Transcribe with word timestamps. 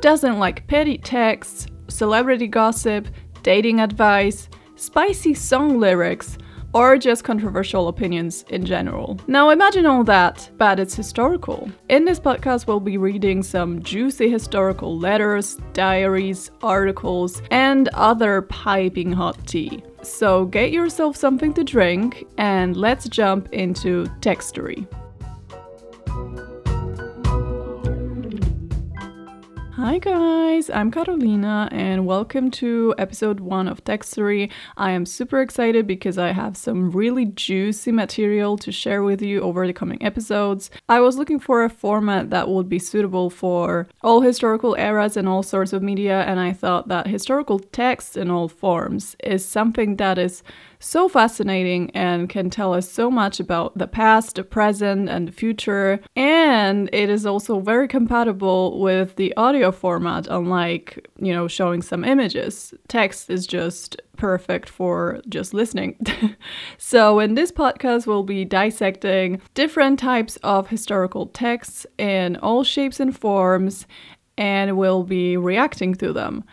doesn't 0.00 0.38
like 0.38 0.66
petty 0.66 0.98
texts, 0.98 1.66
celebrity 1.88 2.46
gossip, 2.46 3.08
dating 3.42 3.80
advice, 3.80 4.48
spicy 4.76 5.34
song 5.34 5.78
lyrics, 5.78 6.38
or 6.74 6.98
just 6.98 7.24
controversial 7.24 7.88
opinions 7.88 8.44
in 8.50 8.64
general. 8.64 9.18
Now 9.26 9.50
imagine 9.50 9.86
all 9.86 10.04
that, 10.04 10.50
but 10.58 10.78
it's 10.78 10.94
historical. 10.94 11.70
In 11.88 12.04
this 12.04 12.20
podcast, 12.20 12.66
we'll 12.66 12.80
be 12.80 12.98
reading 12.98 13.42
some 13.42 13.82
juicy 13.82 14.30
historical 14.30 14.98
letters, 14.98 15.56
diaries, 15.72 16.50
articles, 16.62 17.42
and 17.50 17.88
other 17.94 18.42
piping 18.42 19.12
hot 19.12 19.46
tea. 19.46 19.82
So 20.02 20.44
get 20.44 20.70
yourself 20.70 21.16
something 21.16 21.54
to 21.54 21.64
drink 21.64 22.26
and 22.36 22.76
let's 22.76 23.08
jump 23.08 23.52
into 23.52 24.04
textory. 24.20 24.86
Hi 29.78 29.98
guys, 29.98 30.70
I'm 30.70 30.90
Carolina 30.90 31.68
and 31.70 32.04
welcome 32.04 32.50
to 32.50 32.96
episode 32.98 33.38
1 33.38 33.68
of 33.68 33.84
Textory. 33.84 34.50
I 34.76 34.90
am 34.90 35.06
super 35.06 35.40
excited 35.40 35.86
because 35.86 36.18
I 36.18 36.32
have 36.32 36.56
some 36.56 36.90
really 36.90 37.26
juicy 37.26 37.92
material 37.92 38.58
to 38.58 38.72
share 38.72 39.04
with 39.04 39.22
you 39.22 39.40
over 39.40 39.68
the 39.68 39.72
coming 39.72 40.02
episodes. 40.02 40.68
I 40.88 40.98
was 40.98 41.16
looking 41.16 41.38
for 41.38 41.62
a 41.62 41.70
format 41.70 42.30
that 42.30 42.48
would 42.48 42.68
be 42.68 42.80
suitable 42.80 43.30
for 43.30 43.86
all 44.02 44.20
historical 44.20 44.74
eras 44.74 45.16
and 45.16 45.28
all 45.28 45.44
sorts 45.44 45.72
of 45.72 45.80
media 45.80 46.22
and 46.22 46.40
I 46.40 46.54
thought 46.54 46.88
that 46.88 47.06
historical 47.06 47.60
text 47.60 48.16
in 48.16 48.32
all 48.32 48.48
forms 48.48 49.14
is 49.22 49.44
something 49.44 49.94
that 49.98 50.18
is 50.18 50.42
so 50.78 51.08
fascinating 51.08 51.90
and 51.90 52.28
can 52.28 52.50
tell 52.50 52.74
us 52.74 52.90
so 52.90 53.10
much 53.10 53.40
about 53.40 53.76
the 53.76 53.86
past, 53.86 54.36
the 54.36 54.44
present, 54.44 55.08
and 55.08 55.28
the 55.28 55.32
future. 55.32 56.00
And 56.16 56.88
it 56.92 57.10
is 57.10 57.26
also 57.26 57.60
very 57.60 57.88
compatible 57.88 58.80
with 58.80 59.16
the 59.16 59.36
audio 59.36 59.72
format, 59.72 60.26
unlike, 60.28 61.08
you 61.18 61.32
know, 61.32 61.48
showing 61.48 61.82
some 61.82 62.04
images. 62.04 62.74
Text 62.88 63.30
is 63.30 63.46
just 63.46 64.00
perfect 64.16 64.68
for 64.68 65.20
just 65.28 65.54
listening. 65.54 65.96
so, 66.78 67.18
in 67.18 67.34
this 67.34 67.52
podcast, 67.52 68.06
we'll 68.06 68.22
be 68.22 68.44
dissecting 68.44 69.40
different 69.54 69.98
types 69.98 70.36
of 70.42 70.68
historical 70.68 71.26
texts 71.26 71.86
in 71.98 72.36
all 72.36 72.64
shapes 72.64 73.00
and 73.00 73.16
forms, 73.16 73.86
and 74.36 74.76
we'll 74.76 75.04
be 75.04 75.36
reacting 75.36 75.94
to 75.96 76.12
them. 76.12 76.44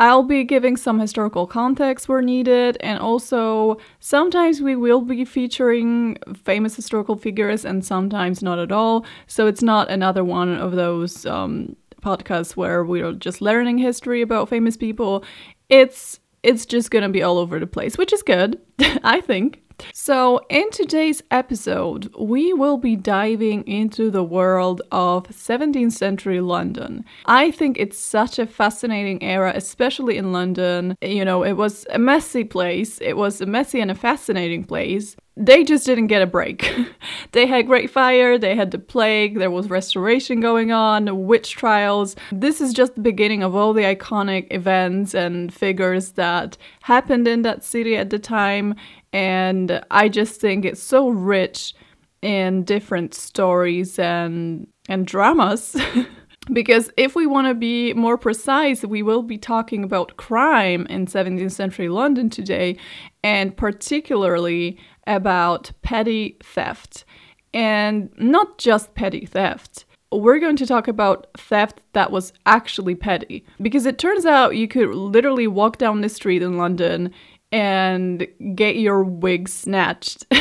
I'll 0.00 0.24
be 0.24 0.42
giving 0.42 0.76
some 0.76 0.98
historical 0.98 1.46
context 1.46 2.08
where 2.08 2.20
needed, 2.20 2.76
and 2.80 2.98
also 2.98 3.78
sometimes 4.00 4.60
we 4.60 4.74
will 4.74 5.02
be 5.02 5.24
featuring 5.24 6.18
famous 6.44 6.74
historical 6.74 7.16
figures 7.16 7.64
and 7.64 7.84
sometimes 7.84 8.42
not 8.42 8.58
at 8.58 8.72
all. 8.72 9.06
So 9.28 9.46
it's 9.46 9.62
not 9.62 9.90
another 9.90 10.24
one 10.24 10.56
of 10.56 10.72
those 10.72 11.24
um, 11.26 11.76
podcasts 12.02 12.56
where 12.56 12.84
we're 12.84 13.12
just 13.12 13.40
learning 13.40 13.78
history 13.78 14.20
about 14.20 14.48
famous 14.48 14.76
people. 14.76 15.24
It's 15.68 16.18
it's 16.42 16.66
just 16.66 16.90
gonna 16.90 17.08
be 17.08 17.22
all 17.22 17.38
over 17.38 17.58
the 17.58 17.66
place, 17.66 17.96
which 17.96 18.12
is 18.12 18.22
good, 18.22 18.60
I 19.02 19.20
think. 19.20 19.63
So, 19.92 20.40
in 20.48 20.70
today's 20.70 21.22
episode, 21.30 22.12
we 22.18 22.52
will 22.52 22.76
be 22.76 22.96
diving 22.96 23.66
into 23.66 24.10
the 24.10 24.22
world 24.22 24.82
of 24.92 25.24
17th 25.28 25.92
century 25.92 26.40
London. 26.40 27.04
I 27.26 27.50
think 27.50 27.78
it's 27.78 27.98
such 27.98 28.38
a 28.38 28.46
fascinating 28.46 29.22
era, 29.22 29.52
especially 29.54 30.16
in 30.16 30.32
London. 30.32 30.96
You 31.02 31.24
know, 31.24 31.42
it 31.44 31.54
was 31.54 31.86
a 31.90 31.98
messy 31.98 32.44
place, 32.44 33.00
it 33.00 33.16
was 33.16 33.40
a 33.40 33.46
messy 33.46 33.80
and 33.80 33.90
a 33.90 33.94
fascinating 33.94 34.64
place. 34.64 35.16
They 35.36 35.64
just 35.64 35.84
didn't 35.84 36.06
get 36.06 36.22
a 36.22 36.26
break. 36.26 36.72
they 37.32 37.46
had 37.46 37.66
Great 37.66 37.90
Fire, 37.90 38.38
they 38.38 38.54
had 38.54 38.70
the 38.70 38.78
plague, 38.78 39.38
there 39.38 39.50
was 39.50 39.68
restoration 39.68 40.40
going 40.40 40.70
on, 40.70 41.26
witch 41.26 41.52
trials. 41.56 42.14
This 42.30 42.60
is 42.60 42.72
just 42.72 42.94
the 42.94 43.00
beginning 43.00 43.42
of 43.42 43.56
all 43.56 43.72
the 43.72 43.82
iconic 43.82 44.46
events 44.50 45.12
and 45.12 45.52
figures 45.52 46.12
that 46.12 46.56
happened 46.82 47.26
in 47.26 47.42
that 47.42 47.64
city 47.64 47.96
at 47.96 48.10
the 48.10 48.18
time 48.18 48.76
and 49.14 49.80
I 49.92 50.08
just 50.08 50.40
think 50.40 50.64
it's 50.64 50.82
so 50.82 51.08
rich 51.08 51.72
in 52.20 52.64
different 52.64 53.14
stories 53.14 53.98
and 53.98 54.66
and 54.88 55.06
dramas. 55.06 55.76
because 56.52 56.90
if 56.96 57.14
we 57.14 57.26
want 57.26 57.46
to 57.46 57.54
be 57.54 57.94
more 57.94 58.18
precise, 58.18 58.84
we 58.84 59.02
will 59.02 59.22
be 59.22 59.38
talking 59.38 59.84
about 59.84 60.16
crime 60.16 60.84
in 60.90 61.06
17th 61.06 61.52
century 61.52 61.88
London 61.88 62.28
today, 62.28 62.76
and 63.22 63.56
particularly 63.56 64.78
about 65.06 65.72
petty 65.82 66.38
theft. 66.42 67.04
And 67.52 68.10
not 68.18 68.58
just 68.58 68.94
petty 68.94 69.26
theft. 69.26 69.84
We're 70.10 70.38
going 70.38 70.56
to 70.56 70.66
talk 70.66 70.88
about 70.88 71.26
theft 71.36 71.80
that 71.92 72.10
was 72.10 72.32
actually 72.46 72.94
petty. 72.94 73.44
Because 73.60 73.86
it 73.86 73.98
turns 73.98 74.26
out 74.26 74.56
you 74.56 74.68
could 74.68 74.94
literally 74.94 75.46
walk 75.46 75.78
down 75.78 76.00
the 76.00 76.08
street 76.08 76.42
in 76.42 76.56
London 76.56 77.12
and 77.52 78.26
get 78.54 78.76
your 78.76 79.04
wig 79.04 79.48
snatched. 79.48 80.26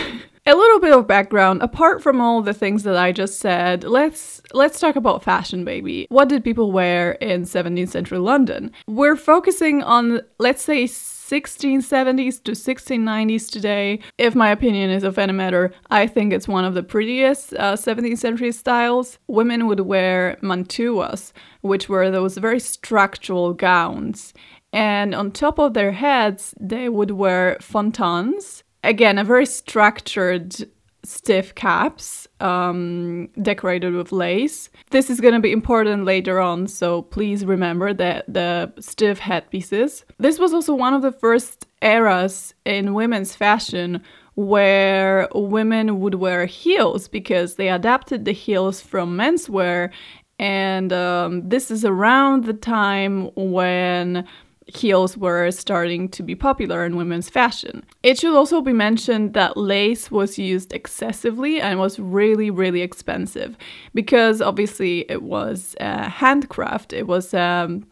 A 0.46 0.54
little 0.56 0.80
bit 0.82 0.92
of 0.92 1.08
background 1.08 1.62
apart 1.62 2.04
from 2.04 2.20
all 2.20 2.42
the 2.42 2.54
things 2.54 2.84
that 2.84 2.98
I 2.98 3.14
just 3.14 3.40
said, 3.40 3.86
let's 3.86 4.42
let's 4.52 4.78
talk 4.78 4.98
about 4.98 5.24
fashion 5.24 5.64
baby. 5.64 6.06
What 6.10 6.28
did 6.28 6.44
people 6.44 6.74
wear 6.74 7.14
in 7.14 7.44
17th 7.44 7.88
century 7.88 8.18
London? 8.18 8.74
We're 8.86 9.16
focusing 9.16 9.84
on 9.84 10.20
let's 10.40 10.62
say 10.62 10.86
1670s 11.34 12.44
to 12.44 12.52
1690s 12.52 13.50
today. 13.50 14.00
If 14.18 14.36
my 14.36 14.52
opinion 14.52 14.92
is 14.92 15.04
of 15.04 15.18
any 15.18 15.34
matter, 15.34 15.74
I 15.90 16.06
think 16.06 16.32
it's 16.32 16.48
one 16.48 16.66
of 16.66 16.76
the 16.76 16.84
prettiest 16.84 17.54
uh, 17.56 17.74
17th 17.74 18.20
century 18.20 18.52
styles. 18.52 19.18
Women 19.28 19.66
would 19.68 19.80
wear 19.80 20.38
mantuas, 20.44 21.32
which 21.62 21.90
were 21.90 22.12
those 22.12 22.38
very 22.38 22.60
structural 22.60 23.54
gowns 23.54 24.34
and 24.74 25.14
on 25.14 25.32
top 25.32 25.60
of 25.60 25.76
their 25.76 25.92
heads, 25.92 26.56
they 26.60 26.90
would 26.90 27.12
wear 27.12 27.58
fontanges. 27.62 28.64
Again, 28.84 29.18
a 29.20 29.24
very 29.24 29.46
structured, 29.46 30.68
stiff 31.04 31.54
caps 31.56 32.28
um, 32.40 33.28
decorated 33.42 33.94
with 33.94 34.12
lace. 34.12 34.70
This 34.90 35.10
is 35.10 35.20
going 35.20 35.34
to 35.34 35.40
be 35.40 35.52
important 35.52 36.06
later 36.06 36.40
on, 36.40 36.68
so 36.68 37.02
please 37.04 37.46
remember 37.46 37.94
that 37.94 38.26
the 38.32 38.72
stiff 38.80 39.20
headpieces. 39.20 40.06
This 40.18 40.40
was 40.40 40.54
also 40.54 40.74
one 40.74 40.94
of 40.94 41.02
the 41.02 41.12
first 41.12 41.68
eras 41.82 42.54
in 42.66 42.94
women's 42.94 43.36
fashion 43.36 44.02
where 44.36 45.28
women 45.36 46.00
would 46.00 46.16
wear 46.16 46.46
heels 46.46 47.08
because 47.08 47.56
they 47.56 47.70
adapted 47.70 48.26
the 48.26 48.32
heels 48.32 48.82
from 48.82 49.18
menswear. 49.18 49.92
And 50.40 50.92
um, 50.92 51.48
this 51.48 51.70
is 51.70 51.86
around 51.86 52.46
the 52.46 52.54
time 52.54 53.30
when 53.36 54.28
heels 54.68 55.18
were 55.18 55.52
starting 55.52 56.10
to 56.10 56.24
be 56.24 56.36
popular 56.36 56.86
in 56.86 56.96
women's 56.96 57.30
fashion. 57.30 57.84
It 58.02 58.20
should 58.20 58.36
also 58.36 58.62
be 58.62 58.74
mentioned 58.74 59.34
that 59.34 59.58
lace 59.58 60.10
was 60.10 60.38
used 60.38 60.74
excessively 60.74 61.60
and 61.60 61.80
was 61.80 62.00
really, 62.00 62.50
really 62.50 62.82
expensive 62.82 63.58
because 63.94 64.42
obviously 64.42 65.06
it 65.10 65.24
was 65.24 65.76
a 65.80 66.10
handcraft. 66.10 66.94
It 66.94 67.08
was 67.08 67.34
um, 67.34 67.86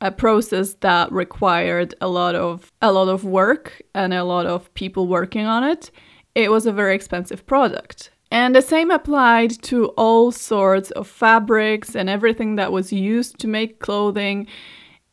a 0.00 0.12
process 0.12 0.74
that 0.80 1.10
required 1.10 1.94
a 2.00 2.08
lot 2.08 2.34
of 2.34 2.70
a 2.82 2.92
lot 2.92 3.08
of 3.08 3.24
work 3.24 3.82
and 3.94 4.12
a 4.12 4.24
lot 4.24 4.46
of 4.46 4.72
people 4.74 5.08
working 5.08 5.46
on 5.46 5.64
it. 5.64 5.90
It 6.34 6.50
was 6.50 6.66
a 6.66 6.72
very 6.72 6.94
expensive 6.94 7.46
product. 7.46 8.10
And 8.30 8.54
the 8.54 8.62
same 8.62 8.90
applied 8.90 9.50
to 9.62 9.86
all 9.90 10.32
sorts 10.32 10.90
of 10.92 11.06
fabrics 11.06 11.94
and 11.94 12.10
everything 12.10 12.56
that 12.56 12.72
was 12.72 12.92
used 12.92 13.38
to 13.38 13.48
make 13.48 13.78
clothing. 13.78 14.46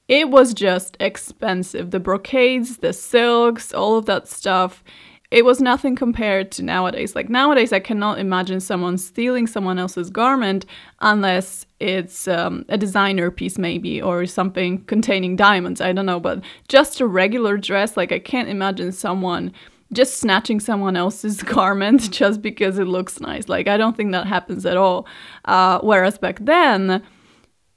It 0.07 0.29
was 0.29 0.53
just 0.53 0.97
expensive. 0.99 1.91
The 1.91 1.99
brocades, 1.99 2.77
the 2.77 2.93
silks, 2.93 3.73
all 3.73 3.97
of 3.97 4.05
that 4.05 4.27
stuff. 4.27 4.83
It 5.31 5.45
was 5.45 5.59
nothing 5.59 5.95
compared 5.95 6.51
to 6.53 6.63
nowadays. 6.63 7.15
Like 7.15 7.29
nowadays, 7.29 7.73
I 7.73 7.79
cannot 7.79 8.19
imagine 8.19 8.59
someone 8.59 8.97
stealing 8.99 9.47
someone 9.47 9.79
else's 9.79 10.11
garment 10.11 10.65
unless 10.99 11.65
it's 11.79 12.27
um, 12.27 12.65
a 12.69 12.77
designer 12.77 13.31
piece, 13.31 13.57
maybe, 13.57 14.01
or 14.01 14.25
something 14.27 14.83
containing 14.85 15.35
diamonds. 15.35 15.81
I 15.81 15.91
don't 15.93 16.05
know. 16.05 16.19
But 16.19 16.43
just 16.67 17.01
a 17.01 17.07
regular 17.07 17.57
dress, 17.57 17.97
like 17.97 18.11
I 18.11 18.19
can't 18.19 18.49
imagine 18.49 18.91
someone 18.91 19.53
just 19.93 20.17
snatching 20.17 20.59
someone 20.59 20.95
else's 20.95 21.41
garment 21.43 22.11
just 22.11 22.41
because 22.41 22.77
it 22.77 22.85
looks 22.85 23.19
nice. 23.19 23.47
Like, 23.47 23.67
I 23.67 23.77
don't 23.77 23.95
think 23.95 24.11
that 24.11 24.27
happens 24.27 24.65
at 24.65 24.77
all. 24.77 25.07
Uh, 25.45 25.79
whereas 25.81 26.17
back 26.17 26.39
then, 26.41 27.01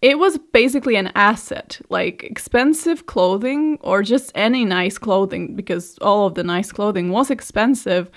it 0.06 0.20
was 0.20 0.38
basically 0.52 0.94
an 0.94 1.10
asset, 1.16 1.80
like 1.88 2.22
expensive 2.22 3.06
clothing 3.06 3.76
or 3.80 4.04
just 4.04 4.30
any 4.36 4.64
nice 4.64 4.98
clothing, 4.98 5.56
because 5.56 5.98
all 5.98 6.28
of 6.28 6.36
the 6.36 6.44
nice 6.44 6.70
clothing 6.70 7.10
was 7.10 7.28
expensive. 7.28 8.08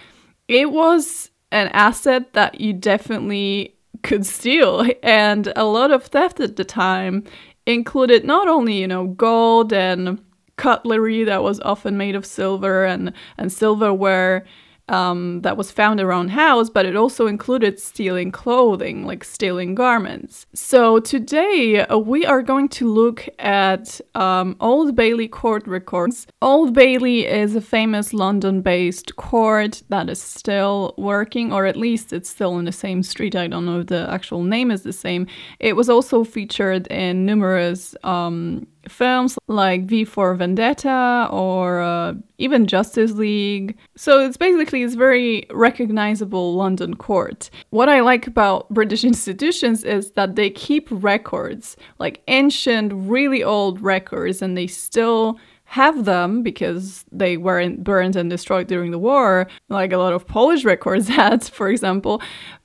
It 0.48 0.72
was 0.72 1.32
an 1.52 1.70
asset 1.70 2.34
that 2.34 2.62
you 2.62 2.74
definitely 2.74 3.76
could 4.04 4.24
steal. 4.24 4.86
And 5.02 5.52
a 5.56 5.66
lot 5.66 5.90
of 5.90 6.04
theft 6.04 6.40
at 6.40 6.58
the 6.58 6.64
time 6.64 7.24
included 7.66 8.24
not 8.24 8.48
only, 8.48 8.80
you 8.80 8.88
know, 8.88 9.08
gold 9.08 9.74
and 9.74 10.22
cutlery 10.58 11.24
that 11.24 11.42
was 11.42 11.60
often 11.62 11.98
made 11.98 12.14
of 12.14 12.24
silver 12.24 12.86
and, 12.86 13.14
and 13.36 13.52
silverware 13.52 14.46
um, 14.90 15.42
that 15.42 15.58
was 15.58 15.72
found 15.72 16.00
around 16.02 16.30
house, 16.30 16.70
but 16.70 16.86
it 16.86 16.96
also 16.96 17.28
included 17.28 17.80
stealing 17.80 18.32
clothing, 18.32 19.06
like 19.06 19.24
stealing 19.24 19.76
garments. 19.76 20.46
So 20.54 21.00
today 21.00 21.86
uh, 21.86 21.98
we 21.98 22.26
are 22.26 22.42
going 22.42 22.70
to 22.70 22.92
look 22.92 23.28
at 23.40 24.02
um, 24.16 24.56
Old 24.60 24.96
Bailey 24.96 25.28
court 25.28 25.68
records. 25.68 26.28
Old 26.42 26.74
Bailey 26.74 27.26
is 27.26 27.56
a 27.56 27.62
famous 27.62 28.14
London-based 28.14 29.16
court 29.16 29.84
that 29.90 30.10
is 30.10 30.22
still 30.22 30.94
working, 30.98 31.54
or 31.54 31.66
at 31.66 31.76
least 31.76 32.14
it's 32.14 32.30
still 32.30 32.58
in 32.58 32.66
the 32.66 32.72
same 32.72 33.04
street. 33.04 33.36
I 33.36 33.48
don't 33.48 33.66
know 33.66 33.80
if 33.80 33.88
the 33.88 34.08
actual 34.10 34.44
name 34.44 34.72
is 34.72 34.84
the 34.84 34.94
same. 34.94 35.28
It 35.60 35.76
was 35.76 35.90
also 35.90 36.24
featured 36.24 36.88
in 36.88 37.26
numerous 37.26 37.96
um, 38.04 38.68
films 38.90 39.38
like 39.48 39.86
V 39.86 40.04
for 40.04 40.34
Vendetta 40.36 41.28
or 41.32 41.82
uh, 41.82 42.14
even 42.38 42.68
Justice 42.68 43.12
League. 43.14 43.78
So 43.96 44.20
it's 44.20 44.38
basically 44.38 44.84
it's 44.84 44.96
very 44.96 45.46
recognizable 45.52 46.56
London 46.56 46.96
court. 46.96 47.50
What 47.70 47.90
I 47.90 48.02
like 48.02 48.28
about 48.28 48.70
British 48.70 49.04
institutions 49.14 49.84
is 49.84 50.12
that 50.12 50.36
they 50.36 50.50
keep 50.50 50.88
records, 50.92 51.78
like 52.00 52.22
ancient, 52.28 52.92
really 52.94 53.44
old 53.44 53.82
records, 53.82 54.42
and 54.42 54.58
they 54.58 54.68
still 54.68 55.40
have 55.70 56.06
them 56.06 56.42
because 56.42 57.06
they 57.12 57.38
weren't 57.38 57.84
burned 57.84 58.16
and 58.16 58.28
destroyed 58.28 58.66
during 58.66 58.90
the 58.90 58.98
war, 58.98 59.48
like 59.70 59.94
a 59.94 59.98
lot 59.98 60.14
of 60.14 60.26
Polish 60.26 60.66
records 60.66 61.08
had, 61.20 61.44
for 61.44 61.70
example. 61.70 62.22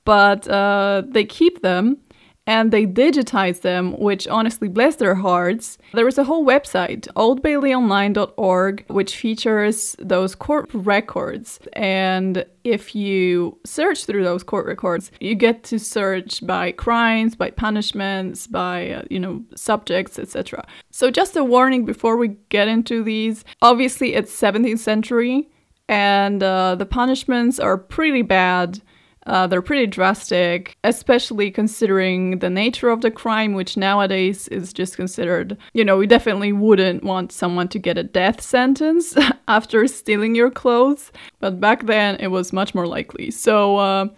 But 0.07 0.49
uh, 0.49 1.03
they 1.07 1.25
keep 1.25 1.61
them 1.61 1.99
and 2.47 2.73
they 2.73 2.87
digitize 2.87 3.63
them, 3.63 3.99
which 3.99 4.29
honestly 4.29 4.69
bless 4.69 4.97
their 4.97 5.15
hearts. 5.15 5.79
There 5.93 6.09
is 6.09 6.19
a 6.19 6.25
whole 6.25 6.45
website, 6.45 7.09
oldbaileyonline.org, 7.15 8.85
which 8.89 9.17
features 9.17 9.97
those 9.99 10.35
court 10.35 10.69
records. 10.75 11.59
And 11.73 12.45
if 12.63 12.95
you 12.95 13.59
search 13.65 14.05
through 14.05 14.25
those 14.25 14.43
court 14.43 14.67
records, 14.67 15.11
you 15.21 15.35
get 15.35 15.65
to 15.65 15.79
search 15.79 16.47
by 16.47 16.73
crimes, 16.73 17.35
by 17.35 17.51
punishments, 17.51 18.47
by, 18.47 18.91
uh, 18.91 19.03
you 19.09 19.21
know, 19.21 19.43
subjects, 19.55 20.19
etc. 20.19 20.67
So 20.91 21.11
just 21.11 21.37
a 21.37 21.45
warning 21.45 21.87
before 21.87 22.17
we 22.17 22.37
get 22.51 22.69
into 22.69 23.03
these. 23.03 23.45
Obviously, 23.63 24.15
it's 24.15 24.39
17th 24.39 24.79
century, 24.81 25.49
and 25.89 26.43
uh, 26.43 26.75
the 26.75 26.87
punishments 26.87 27.59
are 27.59 27.79
pretty 27.79 28.23
bad 28.23 28.83
uh, 29.27 29.47
they're 29.47 29.63
pretty 29.63 29.87
drastic, 29.87 30.77
especially 30.85 31.51
considering 31.51 32.39
the 32.41 32.51
nature 32.51 32.91
of 32.91 33.01
the 33.01 33.11
crime, 33.11 33.55
which 33.55 33.77
nowadays 33.77 34.49
is 34.49 34.73
just 34.73 34.97
considered, 34.97 35.57
you 35.73 35.85
know, 35.85 35.97
we 35.97 36.07
definitely 36.07 36.53
wouldn't 36.53 37.03
want 37.03 37.33
someone 37.33 37.69
to 37.69 37.79
get 37.79 37.97
a 37.97 38.03
death 38.03 38.41
sentence 38.41 39.15
after 39.49 39.87
stealing 39.87 40.35
your 40.35 40.51
clothes. 40.51 41.11
But 41.41 41.61
back 41.61 41.87
then 41.87 42.17
it 42.17 42.29
was 42.29 42.53
much 42.53 42.75
more 42.75 42.87
likely. 42.87 43.31
So 43.31 43.77
uh, 43.77 44.09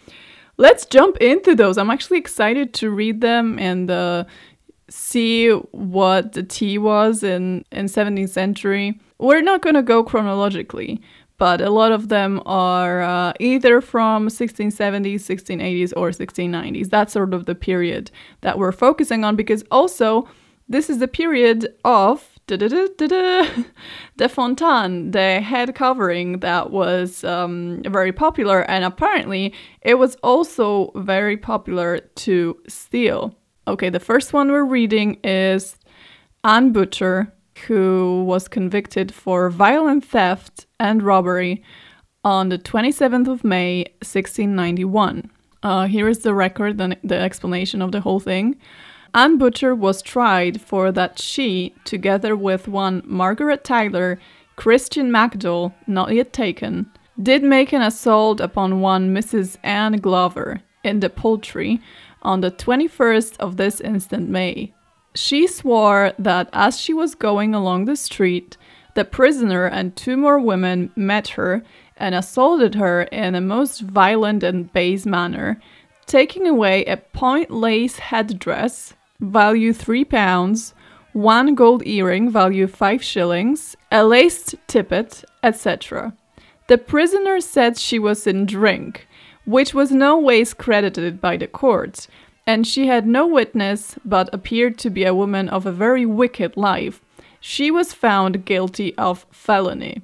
let's 0.57 0.87
jump 0.87 1.17
into 1.19 1.55
those. 1.55 1.79
I'm 1.79 1.91
actually 1.91 2.19
excited 2.19 2.75
to 2.75 2.91
read 2.91 3.21
them 3.21 3.59
and 3.59 3.91
uh, 3.91 4.25
see 4.89 5.51
what 5.51 6.33
the 6.33 6.43
tea 6.43 6.79
was 6.79 7.23
in, 7.23 7.65
in 7.71 7.87
17th 7.87 8.31
century. 8.31 9.01
We're 9.19 9.43
not 9.43 9.63
going 9.63 9.75
to 9.75 9.83
go 9.83 10.03
chronologically, 10.03 11.01
but 11.39 11.61
a 11.61 11.71
lot 11.71 11.93
of 11.93 12.09
them 12.09 12.43
are 12.47 13.03
uh, 13.03 13.33
either 13.41 13.81
from 13.81 14.29
1670s, 14.29 15.17
1680s, 15.17 15.93
or 15.97 16.11
1690s. 16.11 16.91
That's 16.91 17.13
sort 17.13 17.35
of 17.35 17.47
the 17.47 17.55
period 17.55 18.11
that 18.41 18.59
we're 18.59 18.73
focusing 18.73 19.25
on 19.25 19.37
because 19.37 19.63
also 19.71 20.29
this 20.69 20.91
is 20.91 20.99
the 20.99 21.09
period 21.09 21.75
of 21.85 22.37
De 22.49 24.29
Fontaine, 24.29 25.11
the 25.11 25.41
head 25.41 25.75
covering 25.75 26.39
that 26.41 26.71
was 26.71 27.25
um, 27.25 27.83
very 27.85 28.13
popular, 28.13 28.63
and 28.71 28.85
apparently 28.85 29.53
it 29.83 29.95
was 29.95 30.15
also 30.23 30.93
very 30.95 31.37
popular 31.37 31.99
to 31.99 32.57
steal. 32.69 33.35
Okay, 33.67 33.91
the 33.91 33.99
first 33.99 34.33
one 34.33 34.53
we're 34.53 34.65
reading 34.65 35.19
is 35.25 35.77
Anne 36.45 36.73
Butcher 36.73 37.33
who 37.67 38.25
was 38.25 38.49
convicted 38.49 39.13
for 39.13 39.51
violent 39.51 40.05
theft 40.05 40.67
and 40.79 41.03
robbery 41.03 41.63
on 42.25 42.49
the 42.49 42.59
27th 42.59 43.29
of 43.29 43.45
May 43.45 43.85
1691. 44.03 45.31
Uh, 45.63 45.87
here 45.87 46.09
is 46.09 46.21
the 46.21 46.35
record, 46.35 46.79
the, 46.79 46.97
the 47.03 47.17
explanation 47.17 47.81
of 47.81 47.93
the 47.93 48.01
whole 48.01 48.21
thing. 48.21 48.57
Anne 49.15 49.39
Butcher 49.39 49.75
was 49.75 50.03
tried 50.03 50.61
for 50.61 50.93
that 50.93 51.19
she, 51.19 51.75
together 51.85 52.37
with 52.37 52.69
one 52.69 53.03
Margaret 53.07 53.65
Tyler, 53.65 54.19
Christian 54.57 55.11
Macdowell, 55.11 55.75
not 55.87 56.13
yet 56.13 56.33
taken, 56.33 56.91
did 57.23 57.43
make 57.43 57.73
an 57.73 57.83
assault 57.83 58.41
upon 58.41 58.81
one 58.81 59.15
Mrs. 59.15 59.57
Anne 59.63 59.97
Glover 59.97 60.61
in 60.85 61.01
the 61.01 61.11
Poultry 61.11 61.81
on 62.23 62.41
the 62.41 62.51
21st 62.51 63.37
of 63.39 63.57
this 63.57 63.81
instant 63.81 64.29
May, 64.29 64.75
she 65.17 65.47
swore 65.47 66.13
that 66.19 66.49
as 66.53 66.79
she 66.79 66.93
was 66.93 67.15
going 67.15 67.55
along 67.55 67.85
the 67.85 67.97
street, 67.97 68.57
the 68.95 69.05
prisoner 69.05 69.67
and 69.67 69.97
two 69.97 70.17
more 70.17 70.39
women 70.39 70.91
met 70.97 71.29
her 71.29 71.63
and 71.97 72.15
assaulted 72.15 72.75
her 72.75 73.03
in 73.05 73.35
a 73.35 73.41
most 73.41 73.81
violent 73.81 74.43
and 74.43 74.73
base 74.73 75.07
manner, 75.07 75.61
taking 76.07 76.47
away 76.47 76.85
a 76.85 76.97
point 76.97 77.51
lace 77.51 77.99
headdress, 77.99 78.95
value 79.21 79.73
three 79.73 80.05
pounds, 80.05 80.75
one 81.13 81.55
gold 81.55 81.87
earring, 81.87 82.31
value 82.31 82.67
five 82.67 83.03
shillings, 83.03 83.77
a 83.91 84.05
laced 84.05 84.55
tippet, 84.67 85.25
etc. 85.43 86.15
The 86.67 86.79
prisoner 86.79 87.41
said 87.41 87.79
she 87.79 87.99
was 87.99 88.27
in 88.27 88.45
drink, 88.45 89.07
which 89.47 89.73
was 89.73 89.91
no 89.91 90.19
ways 90.19 90.53
credited 90.53 91.21
by 91.21 91.37
the 91.37 91.47
court, 91.47 92.07
and 92.47 92.67
she 92.67 92.87
had 92.87 93.07
no 93.07 93.27
witness, 93.27 93.97
but 94.05 94.33
appeared 94.33 94.79
to 94.79 94.91
be 94.91 95.05
a 95.05 95.15
woman 95.15 95.49
of 95.49 95.67
a 95.67 95.73
very 95.73 96.07
wicked 96.07 96.57
life. 96.57 97.01
She 97.41 97.71
was 97.71 97.93
found 97.93 98.45
guilty 98.45 98.97
of 98.97 99.27
felony. 99.31 100.03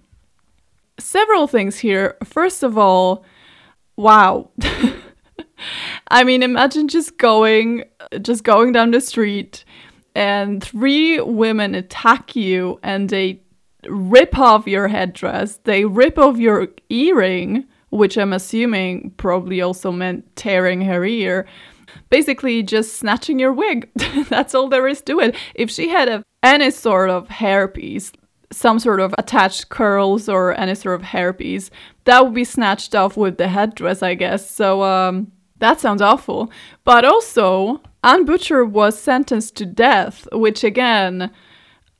Several 0.98 1.46
things 1.46 1.78
here. 1.78 2.16
First 2.24 2.62
of 2.62 2.76
all, 2.76 3.24
wow. 3.96 4.50
I 6.08 6.24
mean, 6.24 6.42
imagine 6.42 6.88
just 6.88 7.16
going 7.18 7.84
just 8.20 8.44
going 8.44 8.72
down 8.72 8.90
the 8.90 9.00
street 9.00 9.64
and 10.14 10.62
three 10.62 11.20
women 11.20 11.74
attack 11.74 12.36
you 12.36 12.78
and 12.82 13.08
they 13.08 13.40
rip 13.88 14.38
off 14.38 14.66
your 14.66 14.88
headdress, 14.88 15.58
they 15.64 15.84
rip 15.84 16.18
off 16.18 16.36
your 16.36 16.68
earring, 16.90 17.66
which 17.90 18.18
I'm 18.18 18.32
assuming 18.32 19.12
probably 19.16 19.60
also 19.60 19.90
meant 19.90 20.34
tearing 20.36 20.82
her 20.82 21.04
ear 21.04 21.46
basically 22.12 22.62
just 22.62 22.98
snatching 22.98 23.38
your 23.38 23.54
wig. 23.54 23.88
That's 24.28 24.54
all 24.54 24.68
there 24.68 24.86
is 24.86 25.00
to 25.00 25.18
it. 25.18 25.34
If 25.54 25.70
she 25.70 25.88
had 25.88 26.10
a, 26.10 26.22
any 26.42 26.70
sort 26.70 27.08
of 27.08 27.26
hairpiece, 27.28 28.12
some 28.52 28.78
sort 28.78 29.00
of 29.00 29.14
attached 29.16 29.70
curls 29.70 30.28
or 30.28 30.54
any 30.54 30.74
sort 30.74 31.00
of 31.00 31.06
hairpiece, 31.06 31.70
that 32.04 32.22
would 32.22 32.34
be 32.34 32.44
snatched 32.44 32.94
off 32.94 33.16
with 33.16 33.38
the 33.38 33.48
headdress, 33.48 34.02
I 34.02 34.14
guess. 34.14 34.48
So 34.50 34.82
um, 34.82 35.32
that 35.56 35.80
sounds 35.80 36.02
awful. 36.02 36.52
But 36.84 37.06
also, 37.06 37.80
Anne 38.04 38.26
Butcher 38.26 38.62
was 38.62 38.98
sentenced 38.98 39.56
to 39.56 39.64
death, 39.64 40.28
which 40.32 40.62
again, 40.62 41.30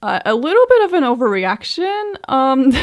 uh, 0.03 0.21
a 0.27 0.35
little 0.35 0.67
bit 0.69 0.85
of 0.85 0.93
an 0.93 1.05
overreaction. 1.05 2.17
Um, 2.29 2.73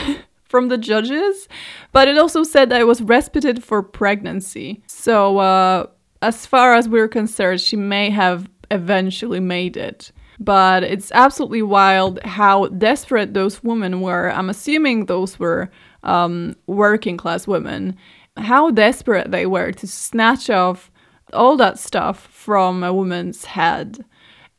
from 0.49 0.69
the 0.69 0.79
judges, 0.79 1.47
but 1.91 2.07
it 2.07 2.17
also 2.17 2.41
said 2.41 2.71
that 2.71 2.81
it 2.81 2.85
was 2.85 3.03
respited 3.03 3.63
for 3.63 3.83
pregnancy. 3.83 4.81
So 4.87 5.37
uh, 5.37 5.85
as 6.21 6.45
far 6.45 6.75
as 6.75 6.89
we're 6.89 7.07
concerned, 7.07 7.61
she 7.61 7.75
may 7.75 8.09
have 8.09 8.49
eventually 8.71 9.39
made 9.39 9.77
it. 9.77 10.11
But 10.39 10.83
it's 10.83 11.11
absolutely 11.11 11.61
wild 11.61 12.23
how 12.23 12.67
desperate 12.67 13.33
those 13.33 13.61
women 13.63 14.01
were. 14.01 14.31
I'm 14.31 14.49
assuming 14.49 15.05
those 15.05 15.37
were 15.37 15.69
um, 16.03 16.55
working 16.65 17.17
class 17.17 17.45
women. 17.45 17.97
How 18.37 18.71
desperate 18.71 19.31
they 19.31 19.45
were 19.45 19.73
to 19.73 19.87
snatch 19.87 20.49
off 20.49 20.91
all 21.33 21.57
that 21.57 21.77
stuff 21.77 22.27
from 22.31 22.83
a 22.83 22.93
woman's 22.93 23.45
head. 23.45 24.05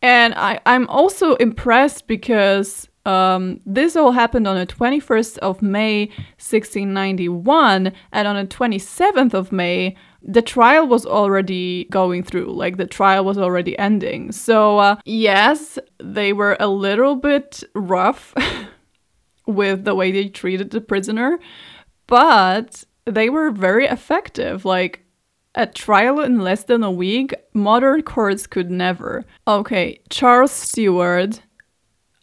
And 0.02 0.34
I, 0.34 0.60
I'm 0.66 0.86
also 0.88 1.34
impressed 1.36 2.06
because 2.06 2.88
um, 3.06 3.60
this 3.64 3.96
all 3.96 4.12
happened 4.12 4.46
on 4.46 4.56
the 4.56 4.66
21st 4.66 5.38
of 5.38 5.62
May 5.62 6.06
1691, 6.38 7.92
and 8.12 8.28
on 8.28 8.36
the 8.36 8.46
27th 8.46 9.34
of 9.34 9.52
May, 9.52 9.96
the 10.22 10.42
trial 10.42 10.86
was 10.86 11.06
already 11.06 11.84
going 11.84 12.22
through, 12.22 12.52
like 12.52 12.76
the 12.76 12.86
trial 12.86 13.24
was 13.24 13.38
already 13.38 13.78
ending. 13.78 14.32
So, 14.32 14.78
uh, 14.78 14.96
yes, 15.04 15.78
they 15.98 16.32
were 16.32 16.56
a 16.60 16.68
little 16.68 17.16
bit 17.16 17.62
rough 17.74 18.34
with 19.46 19.84
the 19.84 19.94
way 19.94 20.12
they 20.12 20.28
treated 20.28 20.70
the 20.70 20.80
prisoner, 20.80 21.38
but 22.06 22.84
they 23.04 23.30
were 23.30 23.50
very 23.50 23.86
effective. 23.86 24.64
Like, 24.64 25.04
a 25.54 25.66
trial 25.66 26.20
in 26.20 26.38
less 26.38 26.64
than 26.64 26.84
a 26.84 26.92
week, 26.92 27.34
modern 27.52 28.02
courts 28.02 28.46
could 28.46 28.70
never. 28.70 29.24
Okay, 29.48 30.00
Charles 30.08 30.52
Stewart 30.52 31.42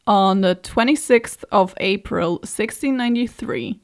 on 0.06 0.42
the 0.42 0.56
26th 0.56 1.44
of 1.52 1.74
April 1.82 2.36
1693 2.36 3.82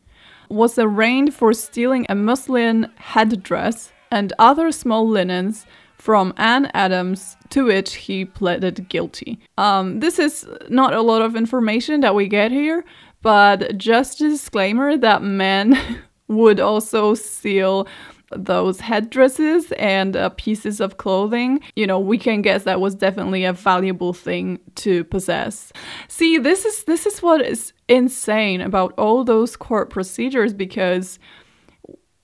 was 0.49 0.79
arraigned 0.79 1.33
for 1.33 1.51
stealing 1.51 2.05
a 2.07 2.15
muslin 2.15 2.89
headdress 2.95 3.91
and 4.13 4.31
other 4.37 4.71
small 4.71 5.09
linens 5.09 5.65
from 5.97 6.33
Anne 6.37 6.69
Adams, 6.73 7.35
to 7.49 7.65
which 7.65 7.95
he 7.95 8.25
pleaded 8.25 8.87
guilty. 8.87 9.39
Um, 9.57 10.01
this 10.01 10.19
is 10.19 10.47
not 10.69 10.93
a 10.93 11.01
lot 11.01 11.21
of 11.23 11.35
information 11.35 12.01
that 12.01 12.13
we 12.13 12.27
get 12.27 12.51
here, 12.51 12.85
but 13.21 13.77
just 13.77 14.21
a 14.21 14.29
disclaimer 14.29 14.97
that 14.97 15.23
men 15.23 15.79
would 16.27 16.59
also 16.59 17.15
steal 17.15 17.87
those 18.35 18.79
headdresses 18.79 19.71
and 19.73 20.15
uh, 20.15 20.29
pieces 20.29 20.79
of 20.79 20.97
clothing, 20.97 21.59
you 21.75 21.85
know, 21.85 21.99
we 21.99 22.17
can 22.17 22.41
guess 22.41 22.63
that 22.63 22.81
was 22.81 22.95
definitely 22.95 23.43
a 23.43 23.53
valuable 23.53 24.13
thing 24.13 24.59
to 24.75 25.03
possess. 25.05 25.71
See, 26.07 26.37
this 26.37 26.65
is 26.65 26.83
this 26.85 27.05
is 27.05 27.21
what 27.21 27.41
is 27.41 27.73
insane 27.87 28.61
about 28.61 28.93
all 28.97 29.23
those 29.23 29.55
court 29.55 29.89
procedures 29.89 30.53
because 30.53 31.19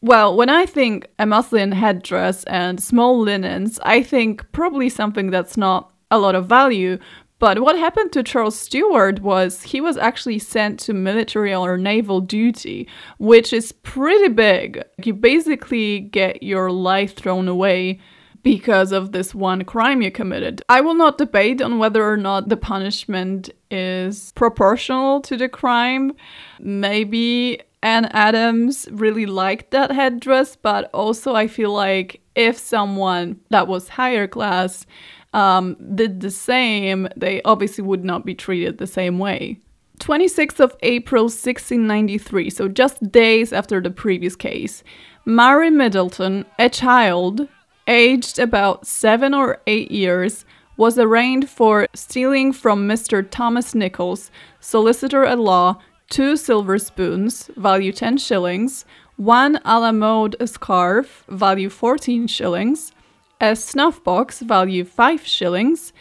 well, 0.01 0.35
when 0.35 0.49
I 0.49 0.65
think 0.65 1.07
a 1.19 1.25
muslin 1.25 1.71
headdress 1.71 2.43
and 2.45 2.81
small 2.81 3.19
linens, 3.19 3.79
I 3.83 4.03
think 4.03 4.49
probably 4.51 4.89
something 4.89 5.29
that's 5.29 5.57
not 5.57 5.91
a 6.11 6.19
lot 6.19 6.35
of 6.35 6.47
value. 6.47 6.97
But 7.39 7.61
what 7.61 7.77
happened 7.77 8.11
to 8.13 8.23
Charles 8.23 8.59
Stewart 8.59 9.21
was 9.21 9.63
he 9.63 9.79
was 9.79 9.97
actually 9.97 10.39
sent 10.39 10.77
to 10.81 10.93
military 10.93 11.55
or 11.55 11.77
naval 11.77 12.19
duty, 12.19 12.87
which 13.17 13.53
is 13.53 13.71
pretty 13.71 14.27
big. 14.27 14.83
You 15.03 15.13
basically 15.13 16.01
get 16.01 16.43
your 16.43 16.69
life 16.69 17.15
thrown 17.15 17.47
away 17.47 17.99
because 18.43 18.91
of 18.91 19.11
this 19.11 19.33
one 19.33 19.63
crime 19.63 20.01
you 20.01 20.11
committed. 20.11 20.61
I 20.69 20.81
will 20.81 20.95
not 20.95 21.17
debate 21.17 21.61
on 21.61 21.77
whether 21.77 22.09
or 22.09 22.17
not 22.17 22.49
the 22.49 22.57
punishment 22.57 23.49
is 23.71 24.31
proportional 24.33 25.21
to 25.21 25.37
the 25.37 25.49
crime. 25.49 26.13
Maybe 26.59 27.61
Anne 27.81 28.05
Adams 28.05 28.87
really 28.91 29.25
liked 29.25 29.71
that 29.71 29.91
headdress, 29.91 30.55
but 30.55 30.89
also 30.93 31.33
I 31.33 31.47
feel 31.47 31.71
like 31.71 32.21
if 32.35 32.57
someone 32.57 33.39
that 33.49 33.67
was 33.67 33.89
higher 33.89 34.27
class 34.27 34.85
um, 35.33 35.77
did 35.95 36.19
the 36.19 36.31
same, 36.31 37.07
they 37.15 37.41
obviously 37.43 37.83
would 37.83 38.03
not 38.03 38.25
be 38.25 38.35
treated 38.35 38.77
the 38.77 38.87
same 38.87 39.19
way. 39.19 39.59
26th 39.99 40.59
of 40.59 40.75
April 40.81 41.23
1693, 41.23 42.49
so 42.49 42.67
just 42.67 43.11
days 43.11 43.51
after 43.53 43.81
the 43.81 43.91
previous 43.91 44.35
case, 44.35 44.83
Mary 45.25 45.69
Middleton, 45.69 46.45
a 46.57 46.69
child 46.69 47.47
aged 47.87 48.39
about 48.39 48.87
seven 48.87 49.33
or 49.33 49.61
eight 49.67 49.91
years, 49.91 50.45
was 50.77 50.97
arraigned 50.97 51.49
for 51.49 51.87
stealing 51.93 52.53
from 52.53 52.87
Mr. 52.87 53.27
Thomas 53.29 53.75
Nichols, 53.75 54.31
solicitor 54.61 55.25
at 55.25 55.37
law, 55.37 55.77
two 56.09 56.35
silver 56.35 56.77
spoons, 56.79 57.49
value 57.55 57.91
10 57.91 58.17
shillings, 58.17 58.85
one 59.15 59.59
a 59.63 59.79
la 59.79 59.91
mode 59.91 60.35
scarf, 60.45 61.23
value 61.29 61.69
14 61.69 62.27
shillings, 62.27 62.91
a 63.39 63.55
snuff 63.55 64.03
box, 64.03 64.41
value 64.41 64.83
5 64.83 65.25
shillings, 65.25 65.93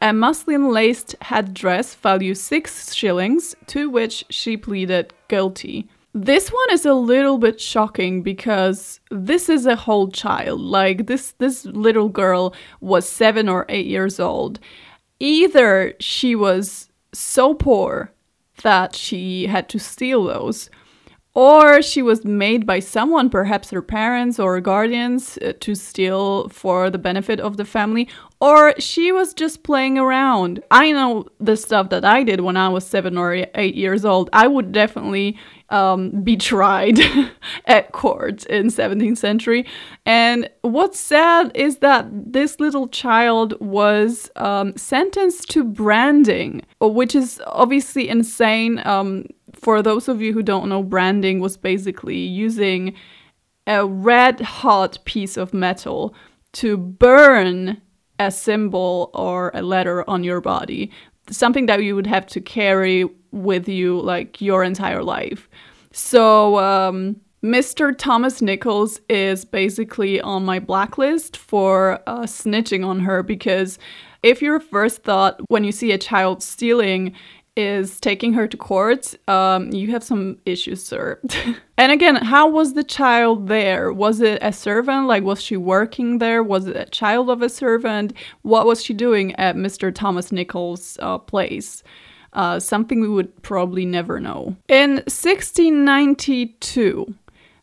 a 0.00 0.12
muslin 0.12 0.70
laced 0.70 1.14
headdress, 1.20 1.94
value 1.94 2.34
6 2.34 2.94
shillings, 2.94 3.54
to 3.66 3.90
which 3.90 4.24
she 4.30 4.56
pleaded 4.56 5.12
guilty. 5.28 5.88
This 6.12 6.48
one 6.48 6.70
is 6.72 6.86
a 6.86 6.94
little 6.94 7.38
bit 7.38 7.60
shocking 7.60 8.22
because 8.22 8.98
this 9.10 9.48
is 9.48 9.66
a 9.66 9.76
whole 9.76 10.10
child. 10.10 10.60
Like 10.60 11.06
this 11.06 11.32
this 11.38 11.64
little 11.66 12.08
girl 12.08 12.52
was 12.80 13.08
7 13.08 13.48
or 13.48 13.64
8 13.68 13.86
years 13.86 14.18
old. 14.18 14.58
Either 15.20 15.94
she 16.00 16.34
was 16.34 16.88
so 17.12 17.54
poor 17.54 18.12
that 18.62 18.94
she 18.94 19.46
had 19.46 19.68
to 19.70 19.78
steal 19.78 20.24
those. 20.24 20.70
Or 21.32 21.80
she 21.80 22.02
was 22.02 22.24
made 22.24 22.66
by 22.66 22.80
someone, 22.80 23.30
perhaps 23.30 23.70
her 23.70 23.82
parents 23.82 24.40
or 24.40 24.60
guardians, 24.60 25.38
uh, 25.38 25.52
to 25.60 25.76
steal 25.76 26.48
for 26.48 26.90
the 26.90 26.98
benefit 26.98 27.38
of 27.38 27.56
the 27.56 27.64
family. 27.64 28.08
Or 28.40 28.74
she 28.80 29.12
was 29.12 29.32
just 29.32 29.62
playing 29.62 29.96
around. 29.96 30.60
I 30.72 30.90
know 30.90 31.26
the 31.38 31.56
stuff 31.56 31.90
that 31.90 32.04
I 32.04 32.24
did 32.24 32.40
when 32.40 32.56
I 32.56 32.68
was 32.68 32.84
seven 32.84 33.16
or 33.16 33.46
eight 33.54 33.76
years 33.76 34.04
old. 34.04 34.28
I 34.32 34.48
would 34.48 34.72
definitely 34.72 35.38
um, 35.70 36.22
be 36.22 36.36
tried 36.36 36.98
at 37.66 37.92
court 37.92 38.44
in 38.46 38.66
17th 38.66 39.18
century. 39.18 39.66
And 40.04 40.48
what's 40.62 40.98
sad 40.98 41.52
is 41.54 41.78
that 41.78 42.06
this 42.10 42.60
little 42.60 42.88
child 42.88 43.54
was 43.60 44.30
um, 44.36 44.76
sentenced 44.76 45.50
to 45.50 45.64
branding, 45.64 46.62
which 46.80 47.14
is 47.14 47.40
obviously 47.46 48.08
insane. 48.08 48.80
Um, 48.84 49.26
for 49.54 49.82
those 49.82 50.08
of 50.08 50.20
you 50.20 50.32
who 50.32 50.42
don't 50.42 50.68
know, 50.68 50.82
branding 50.82 51.40
was 51.40 51.56
basically 51.56 52.18
using 52.18 52.94
a 53.66 53.86
red 53.86 54.40
hot 54.40 54.98
piece 55.04 55.36
of 55.36 55.54
metal 55.54 56.14
to 56.52 56.76
burn 56.76 57.80
a 58.18 58.30
symbol 58.30 59.10
or 59.14 59.50
a 59.54 59.62
letter 59.62 60.08
on 60.08 60.24
your 60.24 60.40
body, 60.40 60.90
something 61.30 61.66
that 61.66 61.82
you 61.82 61.94
would 61.94 62.06
have 62.06 62.26
to 62.26 62.40
carry 62.40 63.08
with 63.32 63.68
you 63.68 64.00
like 64.00 64.40
your 64.40 64.64
entire 64.64 65.02
life. 65.02 65.48
So, 65.92 66.58
um, 66.58 67.16
Mr. 67.42 67.96
Thomas 67.96 68.42
Nichols 68.42 69.00
is 69.08 69.46
basically 69.46 70.20
on 70.20 70.44
my 70.44 70.58
blacklist 70.58 71.38
for 71.38 72.00
uh, 72.06 72.22
snitching 72.22 72.86
on 72.86 73.00
her 73.00 73.22
because 73.22 73.78
if 74.22 74.42
your 74.42 74.60
first 74.60 75.02
thought 75.02 75.40
when 75.48 75.64
you 75.64 75.72
see 75.72 75.92
a 75.92 75.98
child 75.98 76.42
stealing 76.42 77.14
is 77.56 77.98
taking 77.98 78.34
her 78.34 78.46
to 78.46 78.56
court, 78.56 79.14
um, 79.28 79.70
you 79.72 79.90
have 79.90 80.04
some 80.04 80.38
issues, 80.44 80.84
sir. 80.84 81.18
and 81.78 81.92
again, 81.92 82.16
how 82.16 82.48
was 82.48 82.74
the 82.74 82.84
child 82.84 83.48
there? 83.48 83.92
Was 83.92 84.20
it 84.20 84.38
a 84.42 84.52
servant? 84.52 85.06
Like, 85.06 85.24
was 85.24 85.42
she 85.42 85.56
working 85.56 86.18
there? 86.18 86.42
Was 86.42 86.66
it 86.66 86.76
a 86.76 86.86
child 86.86 87.30
of 87.30 87.42
a 87.42 87.48
servant? 87.48 88.12
What 88.42 88.66
was 88.66 88.84
she 88.84 88.94
doing 88.94 89.34
at 89.36 89.56
Mr. 89.56 89.94
Thomas 89.94 90.30
Nichols' 90.30 90.98
uh, 91.00 91.18
place? 91.18 91.82
Uh, 92.32 92.60
something 92.60 93.00
we 93.00 93.08
would 93.08 93.42
probably 93.42 93.84
never 93.84 94.20
know. 94.20 94.56
In 94.68 95.02
1692, 95.08 97.14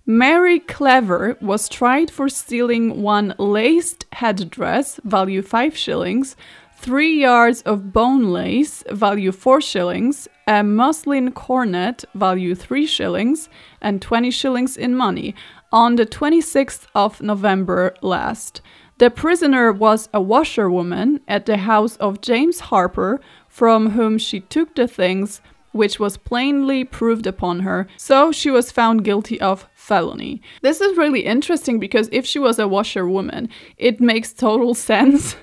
Mary 0.05 0.59
Clever 0.59 1.37
was 1.41 1.69
tried 1.69 2.09
for 2.09 2.29
stealing 2.29 3.01
one 3.01 3.33
laced 3.37 4.05
headdress, 4.13 4.99
value 5.03 5.41
5 5.41 5.75
shillings, 5.75 6.35
three 6.77 7.21
yards 7.21 7.61
of 7.63 7.91
bone 7.91 8.31
lace, 8.31 8.83
value 8.89 9.31
4 9.31 9.59
shillings, 9.59 10.27
a 10.47 10.63
muslin 10.63 11.31
coronet, 11.33 12.05
value 12.15 12.55
3 12.55 12.85
shillings, 12.85 13.49
and 13.81 14.01
20 14.01 14.31
shillings 14.31 14.77
in 14.77 14.95
money, 14.95 15.35
on 15.71 15.97
the 15.97 16.05
26th 16.05 16.87
of 16.95 17.21
November 17.21 17.93
last. 18.01 18.61
The 18.99 19.11
prisoner 19.11 19.71
was 19.71 20.09
a 20.13 20.21
washerwoman 20.21 21.19
at 21.27 21.45
the 21.45 21.57
house 21.57 21.97
of 21.97 22.21
James 22.21 22.61
Harper, 22.61 23.19
from 23.57 23.89
whom 23.89 24.19
she 24.19 24.39
took 24.39 24.75
the 24.75 24.87
things 24.87 25.41
which 25.71 25.99
was 25.99 26.15
plainly 26.15 26.83
proved 26.83 27.25
upon 27.25 27.61
her, 27.61 27.87
so 27.97 28.31
she 28.31 28.51
was 28.51 28.71
found 28.71 29.03
guilty 29.03 29.41
of 29.41 29.67
felony. 29.73 30.39
This 30.61 30.79
is 30.79 30.95
really 30.95 31.21
interesting 31.21 31.79
because 31.79 32.07
if 32.11 32.23
she 32.23 32.37
was 32.37 32.59
a 32.59 32.67
washerwoman, 32.67 33.49
it 33.77 33.99
makes 33.99 34.31
total 34.31 34.75
sense 34.91 35.35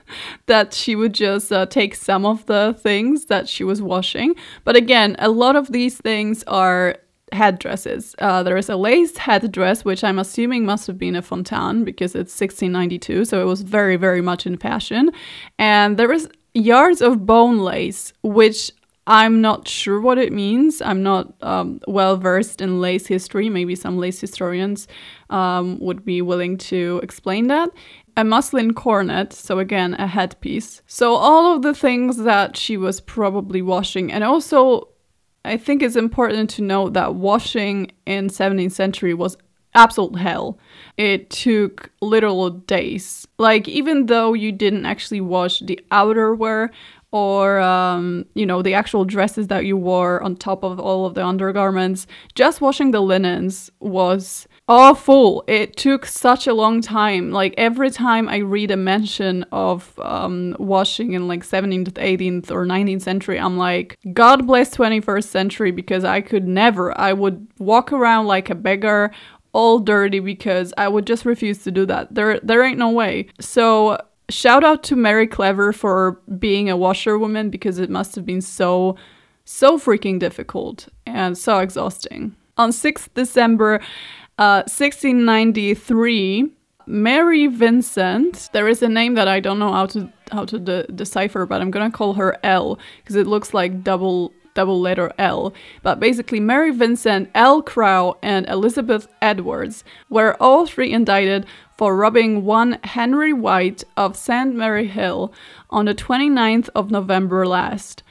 that 0.47 0.73
she 0.73 0.95
would 0.95 1.13
just 1.13 1.51
uh, 1.51 1.67
take 1.67 1.97
some 1.97 2.25
of 2.25 2.47
the 2.47 2.77
things 2.79 3.25
that 3.25 3.49
she 3.49 3.65
was 3.65 3.83
washing. 3.83 4.37
But 4.63 4.77
again, 4.77 5.17
a 5.19 5.29
lot 5.29 5.57
of 5.57 5.73
these 5.73 5.97
things 5.97 6.45
are 6.45 6.97
headdresses. 7.33 8.15
Uh, 8.21 8.45
there 8.45 8.57
is 8.57 8.69
a 8.69 8.77
laced 8.77 9.19
headdress, 9.19 9.85
which 9.85 10.05
I'm 10.05 10.21
assuming 10.21 10.65
must 10.65 10.87
have 10.87 10.99
been 10.99 11.17
a 11.17 11.23
fontange 11.23 11.85
because 11.85 12.13
it's 12.13 12.41
1692, 12.41 13.25
so 13.25 13.43
it 13.43 13.47
was 13.47 13.63
very, 13.63 13.97
very 13.97 14.21
much 14.21 14.47
in 14.47 14.57
fashion. 14.57 15.11
And 15.59 15.97
there 15.97 16.13
is 16.13 16.29
yards 16.55 17.01
of 17.01 17.27
bone 17.27 17.59
lace, 17.59 18.13
which 18.23 18.71
I'm 19.07 19.41
not 19.41 19.69
sure 19.69 20.01
what 20.01 20.19
it 20.19 20.33
means. 20.33 20.81
I'm 20.81 21.03
not 21.03 21.35
um, 21.43 21.81
well 21.87 22.17
versed 22.17 22.61
in 22.61 22.81
lace 22.81 23.07
history. 23.07 23.51
Maybe 23.51 23.75
some 23.75 23.99
lace 23.99 24.21
historians 24.21 24.89
um, 25.29 25.79
would 25.81 26.05
be 26.05 26.23
willing 26.23 26.57
to 26.59 27.01
explain 27.03 27.49
that. 27.49 27.71
A 28.17 28.25
muslin 28.25 28.73
coronet, 28.75 29.33
so 29.33 29.59
again, 29.59 29.95
a 29.95 30.07
headpiece. 30.07 30.83
So, 30.87 31.15
all 31.15 31.57
of 31.57 31.63
the 31.63 31.75
things 31.75 32.19
that 32.19 32.57
she 32.57 32.77
was 32.77 33.01
probably 33.01 33.61
washing, 33.61 34.13
and 34.13 34.23
also 34.23 34.89
I 35.45 35.59
think 35.59 35.83
it's 35.83 35.97
important 35.97 36.49
to 36.51 36.63
note 36.63 36.95
that 36.95 37.17
washing 37.17 37.93
in 38.07 38.29
17th 38.29 38.73
century 38.73 39.13
was 39.13 39.37
absolute 39.75 40.19
hell. 40.19 40.59
It 40.97 41.31
took 41.31 41.91
literal 42.01 42.51
days. 42.51 43.27
Like 43.39 43.69
even 43.69 44.07
though 44.07 44.33
you 44.33 44.53
didn't 44.53 44.87
actually 44.87 45.21
wash 45.21 45.61
the 45.61 45.81
outerwear 45.91 46.71
or 47.11 47.61
um, 47.61 48.27
you 48.35 48.45
know 48.45 48.61
the 48.61 48.75
actual 48.75 49.05
dresses 49.05 49.47
that 49.47 49.65
you 49.65 49.77
wore 49.77 50.21
on 50.23 50.37
top 50.37 50.65
of 50.65 50.81
all 50.81 51.07
of 51.07 51.15
the 51.15 51.25
undergarments 51.25 52.09
just 52.35 52.61
washing 52.61 52.91
the 52.91 53.01
linens 53.01 53.71
was 53.79 54.49
awful. 54.69 55.45
It 55.47 55.77
took 55.77 56.07
such 56.07 56.47
a 56.47 56.55
long 56.55 56.81
time. 56.81 57.31
Like 57.31 57.55
every 57.57 57.91
time 57.91 58.29
I 58.29 58.39
read 58.39 58.71
a 58.71 58.77
mention 58.77 59.45
of 59.53 59.99
um, 59.99 60.57
washing 60.59 61.13
in 61.13 61.29
like 61.29 61.45
17th, 61.45 61.93
18th, 61.93 62.51
or 62.51 62.65
19th 62.65 63.03
century, 63.03 63.39
I'm 63.39 63.59
like, 63.59 63.99
God 64.13 64.47
bless 64.47 64.75
21st 64.75 65.25
century 65.25 65.71
because 65.71 66.05
I 66.05 66.21
could 66.21 66.47
never. 66.47 66.99
I 66.99 67.13
would 67.13 67.47
walk 67.59 67.93
around 67.93 68.27
like 68.27 68.51
a 68.51 68.55
beggar, 68.55 69.11
all 69.55 69.79
dirty 69.79 70.21
because 70.21 70.75
I 70.77 70.89
would 70.89 71.07
just 71.07 71.25
refuse 71.25 71.63
to 71.65 71.71
do 71.71 71.87
that. 71.87 72.15
There, 72.15 72.39
there 72.41 72.63
ain't 72.63 72.79
no 72.79 72.91
way. 72.91 73.29
So 73.41 73.99
shout 74.29 74.65
out 74.65 74.83
to 74.85 74.97
Mary 74.97 75.27
Clever 75.27 75.73
for 75.73 76.21
being 76.39 76.69
a 76.69 76.77
washerwoman 76.77 77.49
because 77.49 77.79
it 77.79 77.89
must 77.89 78.15
have 78.17 78.27
been 78.27 78.43
so, 78.43 78.97
so 79.45 79.79
freaking 79.79 80.19
difficult 80.19 80.89
and 81.07 81.39
so 81.39 81.61
exhausting. 81.61 82.35
On 82.59 82.71
6th 82.71 83.09
December 83.15 83.81
uh, 84.39 84.67
1693, 84.67 86.51
Mary 86.87 87.47
Vincent. 87.47 88.51
There 88.53 88.69
is 88.69 88.83
a 88.83 88.89
name 88.89 89.15
that 89.15 89.29
I 89.29 89.41
don't 89.41 89.59
know 89.59 89.73
how 89.73 89.87
to 89.87 90.13
how 90.31 90.45
to 90.45 90.59
de- 90.59 90.87
decipher, 90.89 91.47
but 91.47 91.61
I'm 91.61 91.71
gonna 91.71 91.91
call 91.91 92.15
her 92.15 92.37
L 92.43 92.79
because 92.99 93.17
it 93.17 93.27
looks 93.27 93.55
like 93.55 93.83
double 93.83 94.33
double 94.55 94.81
letter 94.81 95.13
L. 95.19 95.53
But 95.83 96.01
basically, 96.01 96.41
Mary 96.41 96.71
Vincent, 96.71 97.31
L. 97.35 97.63
Crow, 97.63 98.17
and 98.23 98.49
Elizabeth 98.49 99.09
Edwards 99.21 99.85
were 100.09 100.37
all 100.41 100.67
three 100.67 100.93
indicted 100.93 101.47
for 101.77 101.97
robbing 101.97 102.45
one 102.45 102.79
Henry 102.85 103.33
White 103.33 103.85
of 103.97 104.17
St. 104.17 104.55
Mary 104.55 104.87
Hill 104.87 105.33
on 105.71 105.85
the 105.85 105.95
29th 105.95 106.69
of 106.75 106.91
November 106.91 107.47
last 107.47 108.03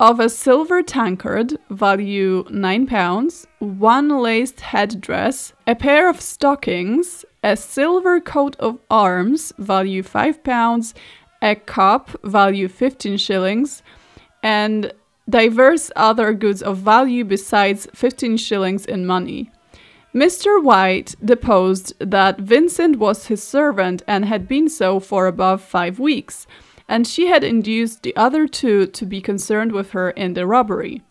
of 0.00 0.20
a 0.20 0.28
silver 0.28 0.80
tankard, 0.80 1.58
value 1.70 2.44
9 2.50 2.86
pounds, 2.86 3.46
one 3.58 4.08
laced 4.08 4.60
headdress, 4.60 5.52
a 5.66 5.74
pair 5.74 6.08
of 6.08 6.20
stockings, 6.20 7.24
a 7.42 7.56
silver 7.56 8.20
coat 8.20 8.54
of 8.60 8.78
arms, 8.88 9.52
value 9.58 10.04
5 10.04 10.44
pounds, 10.44 10.94
a 11.42 11.56
cup, 11.56 12.10
value 12.22 12.68
15 12.68 13.16
shillings, 13.16 13.82
and 14.42 14.92
diverse 15.28 15.90
other 15.96 16.32
goods 16.32 16.62
of 16.62 16.78
value 16.78 17.24
besides 17.24 17.86
15 17.94 18.36
shillings 18.36 18.86
in 18.86 19.06
money. 19.06 19.50
Mr. 20.14 20.62
White 20.62 21.14
deposed 21.22 21.92
that 21.98 22.40
Vincent 22.40 22.96
was 22.96 23.26
his 23.26 23.42
servant 23.42 24.02
and 24.06 24.24
had 24.24 24.48
been 24.48 24.68
so 24.68 24.98
for 24.98 25.26
above 25.26 25.62
five 25.62 25.98
weeks 25.98 26.46
and 26.88 27.06
she 27.06 27.26
had 27.26 27.44
induced 27.44 28.02
the 28.02 28.16
other 28.16 28.48
two 28.48 28.86
to 28.86 29.04
be 29.04 29.20
concerned 29.20 29.72
with 29.72 29.90
her 29.90 30.10
in 30.10 30.32
the 30.32 30.46
robbery. 30.46 31.02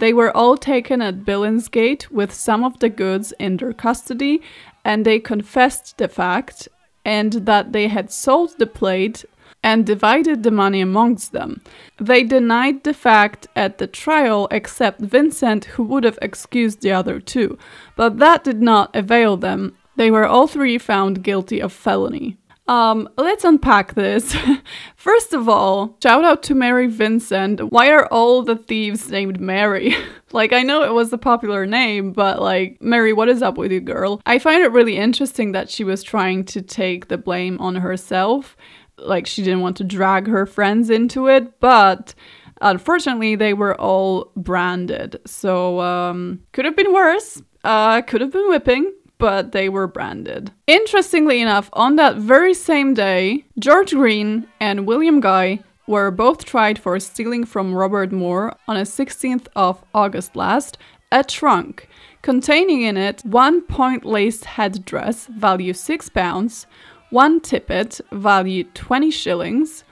They 0.00 0.12
were 0.12 0.36
all 0.36 0.56
taken 0.56 1.00
at 1.00 1.24
Billingsgate 1.24 2.10
with 2.10 2.34
some 2.34 2.64
of 2.64 2.80
the 2.80 2.88
goods 2.88 3.32
in 3.38 3.56
their 3.56 3.72
custody, 3.72 4.42
and 4.84 5.04
they 5.06 5.20
confessed 5.20 5.96
the 5.98 6.08
fact 6.08 6.68
and 7.04 7.32
that 7.32 7.72
they 7.72 7.86
had 7.88 8.10
sold 8.10 8.58
the 8.58 8.66
plate 8.66 9.24
and 9.64 9.86
divided 9.86 10.42
the 10.42 10.50
money 10.50 10.82
amongst 10.82 11.32
them. 11.32 11.62
They 11.96 12.22
denied 12.22 12.84
the 12.84 12.92
fact 12.92 13.48
at 13.56 13.78
the 13.78 13.86
trial 13.86 14.46
except 14.50 15.00
Vincent, 15.00 15.64
who 15.64 15.82
would 15.84 16.04
have 16.04 16.18
excused 16.20 16.82
the 16.82 16.92
other 16.92 17.18
two, 17.18 17.58
but 17.96 18.18
that 18.18 18.44
did 18.44 18.60
not 18.60 18.94
avail 18.94 19.38
them. 19.38 19.76
They 19.96 20.10
were 20.10 20.26
all 20.26 20.46
three 20.46 20.76
found 20.76 21.24
guilty 21.24 21.60
of 21.60 21.72
felony. 21.72 22.36
Um, 22.66 23.10
let's 23.18 23.44
unpack 23.44 23.94
this. 23.94 24.34
First 24.96 25.34
of 25.34 25.48
all, 25.48 25.96
shout 26.02 26.24
out 26.24 26.42
to 26.44 26.54
Mary 26.54 26.86
Vincent. 26.86 27.70
Why 27.70 27.90
are 27.90 28.06
all 28.06 28.42
the 28.42 28.56
thieves 28.56 29.10
named 29.10 29.38
Mary? 29.38 29.94
like, 30.32 30.52
I 30.52 30.62
know 30.62 30.82
it 30.82 30.92
was 30.92 31.12
a 31.12 31.18
popular 31.18 31.66
name, 31.66 32.12
but 32.12 32.40
like, 32.40 32.80
Mary, 32.80 33.12
what 33.12 33.28
is 33.28 33.42
up 33.42 33.58
with 33.58 33.70
you, 33.70 33.80
girl? 33.80 34.20
I 34.24 34.38
find 34.38 34.62
it 34.62 34.72
really 34.72 34.96
interesting 34.96 35.52
that 35.52 35.68
she 35.68 35.84
was 35.84 36.02
trying 36.02 36.44
to 36.46 36.62
take 36.62 37.08
the 37.08 37.18
blame 37.18 37.58
on 37.60 37.76
herself. 37.76 38.56
Like, 38.98 39.26
she 39.26 39.42
didn't 39.42 39.60
want 39.60 39.76
to 39.78 39.84
drag 39.84 40.26
her 40.26 40.46
friends 40.46 40.90
into 40.90 41.26
it, 41.28 41.60
but 41.60 42.14
unfortunately, 42.60 43.34
they 43.34 43.54
were 43.54 43.78
all 43.80 44.30
branded. 44.36 45.20
So, 45.26 45.80
um, 45.80 46.40
could 46.52 46.64
have 46.64 46.76
been 46.76 46.92
worse. 46.92 47.42
Uh, 47.62 48.02
could 48.02 48.20
have 48.20 48.32
been 48.32 48.48
whipping 48.48 48.92
but 49.16 49.52
they 49.52 49.68
were 49.68 49.86
branded. 49.86 50.50
Interestingly 50.66 51.40
enough, 51.40 51.70
on 51.72 51.96
that 51.96 52.16
very 52.16 52.52
same 52.52 52.92
day, 52.92 53.44
George 53.58 53.92
Green 53.92 54.46
and 54.60 54.86
William 54.86 55.20
Guy 55.20 55.60
were 55.86 56.10
both 56.10 56.44
tried 56.44 56.78
for 56.78 56.98
stealing 56.98 57.44
from 57.44 57.74
Robert 57.74 58.12
Moore 58.12 58.54
on 58.66 58.76
the 58.76 58.82
16th 58.82 59.46
of 59.54 59.84
August 59.94 60.34
last 60.34 60.78
a 61.12 61.22
trunk 61.22 61.88
containing 62.22 62.82
in 62.82 62.96
it 62.96 63.22
one 63.24 63.60
point 63.62 64.04
laced 64.04 64.44
headdress, 64.46 65.26
value 65.26 65.72
6 65.72 66.08
pounds, 66.08 66.66
one 67.14 67.38
tippet, 67.38 68.00
value 68.10 68.64
20 68.74 69.08
shillings, 69.08 69.84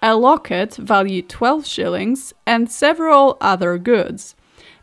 a 0.00 0.16
locket, 0.16 0.74
value 0.76 1.20
12 1.20 1.66
shillings, 1.66 2.32
and 2.46 2.70
several 2.70 3.36
other 3.42 3.76
goods. 3.76 4.34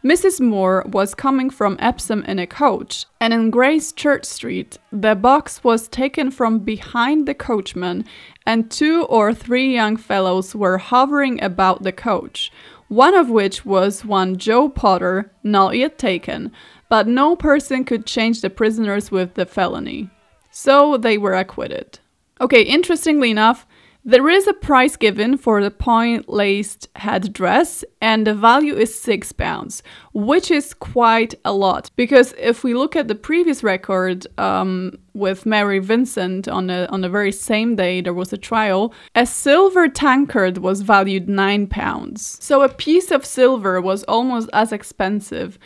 Mrs. 0.04 0.40
Moore 0.40 0.86
was 0.88 1.16
coming 1.16 1.50
from 1.50 1.78
Epsom 1.80 2.24
in 2.26 2.38
a 2.38 2.46
coach, 2.46 3.08
and 3.20 3.34
in 3.34 3.52
Gracechurch 3.52 4.24
Street, 4.24 4.78
the 4.92 5.16
box 5.16 5.64
was 5.64 5.88
taken 5.88 6.30
from 6.30 6.60
behind 6.60 7.28
the 7.28 7.34
coachman, 7.34 8.06
and 8.46 8.70
two 8.70 9.06
or 9.06 9.34
three 9.34 9.74
young 9.74 9.98
fellows 9.98 10.54
were 10.54 10.78
hovering 10.78 11.44
about 11.44 11.82
the 11.82 11.92
coach, 11.92 12.52
one 12.88 13.16
of 13.16 13.32
which 13.32 13.66
was 13.66 14.06
one 14.06 14.38
Joe 14.38 14.70
Potter, 14.70 15.32
not 15.42 15.76
yet 15.76 15.98
taken, 15.98 16.52
but 16.88 17.08
no 17.08 17.36
person 17.36 17.84
could 17.84 18.06
change 18.06 18.42
the 18.42 18.52
prisoners 18.52 19.10
with 19.10 19.34
the 19.34 19.48
felony. 19.48 20.12
So 20.62 20.98
they 20.98 21.18
were 21.18 21.36
acquitted. 21.36 22.00
Okay, 22.42 22.64
interestingly 22.64 23.32
enough, 23.32 23.66
there 24.04 24.28
is 24.28 24.46
a 24.46 24.54
price 24.54 24.98
given 24.98 25.38
for 25.38 25.64
the 25.64 25.72
point 25.72 26.28
laced 26.28 26.90
headdress, 26.98 27.86
and 28.02 28.28
the 28.28 28.34
value 28.34 28.76
is 28.76 28.94
six 28.94 29.32
pounds, 29.32 29.84
which 30.14 30.52
is 30.52 30.74
quite 30.74 31.34
a 31.46 31.54
lot. 31.54 31.92
Because 31.96 32.34
if 32.38 32.62
we 32.62 32.74
look 32.74 32.98
at 32.98 33.08
the 33.08 33.16
previous 33.16 33.64
record 33.64 34.28
um, 34.38 34.98
with 35.14 35.46
Mary 35.46 35.80
Vincent 35.80 36.50
on 36.50 36.68
the 36.68 36.90
on 36.90 37.00
the 37.02 37.10
very 37.10 37.32
same 37.32 37.78
day 37.78 38.02
there 38.02 38.14
was 38.14 38.34
a 38.34 38.38
trial, 38.38 38.94
a 39.16 39.26
silver 39.26 39.88
tankard 39.88 40.58
was 40.58 40.82
valued 40.82 41.30
nine 41.30 41.68
pounds. 41.68 42.38
So 42.42 42.64
a 42.64 42.70
piece 42.70 43.12
of 43.12 43.26
silver 43.26 43.80
was 43.80 44.04
almost 44.04 44.50
as 44.52 44.74
expensive 44.74 45.58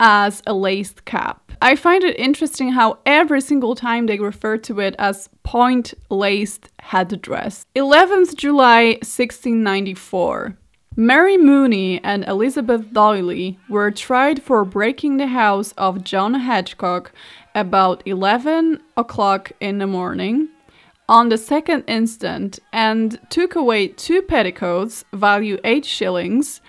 as 0.00 0.42
a 0.46 0.54
laced 0.54 1.04
cap. 1.04 1.52
I 1.62 1.76
find 1.76 2.02
it 2.02 2.18
interesting 2.18 2.72
how 2.72 2.98
every 3.04 3.42
single 3.42 3.74
time 3.74 4.06
they 4.06 4.18
refer 4.18 4.56
to 4.56 4.80
it 4.80 4.96
as 4.98 5.28
point 5.42 5.94
laced 6.08 6.70
headdress. 6.80 7.66
11th 7.76 8.34
July 8.34 8.96
1694. 9.02 10.56
Mary 10.96 11.36
Mooney 11.36 12.02
and 12.02 12.24
Elizabeth 12.26 12.86
Doyley 12.92 13.58
were 13.68 13.90
tried 13.90 14.42
for 14.42 14.64
breaking 14.64 15.18
the 15.18 15.28
house 15.28 15.72
of 15.78 16.02
John 16.02 16.34
Hedgecock 16.34 17.12
about 17.54 18.02
11 18.06 18.80
o'clock 18.96 19.52
in 19.60 19.78
the 19.78 19.86
morning 19.86 20.48
on 21.08 21.28
the 21.28 21.38
second 21.38 21.84
instant 21.88 22.58
and 22.72 23.18
took 23.30 23.54
away 23.54 23.88
two 23.88 24.22
petticoats, 24.22 25.04
value 25.12 25.58
8 25.64 25.84
shillings, 25.84 26.60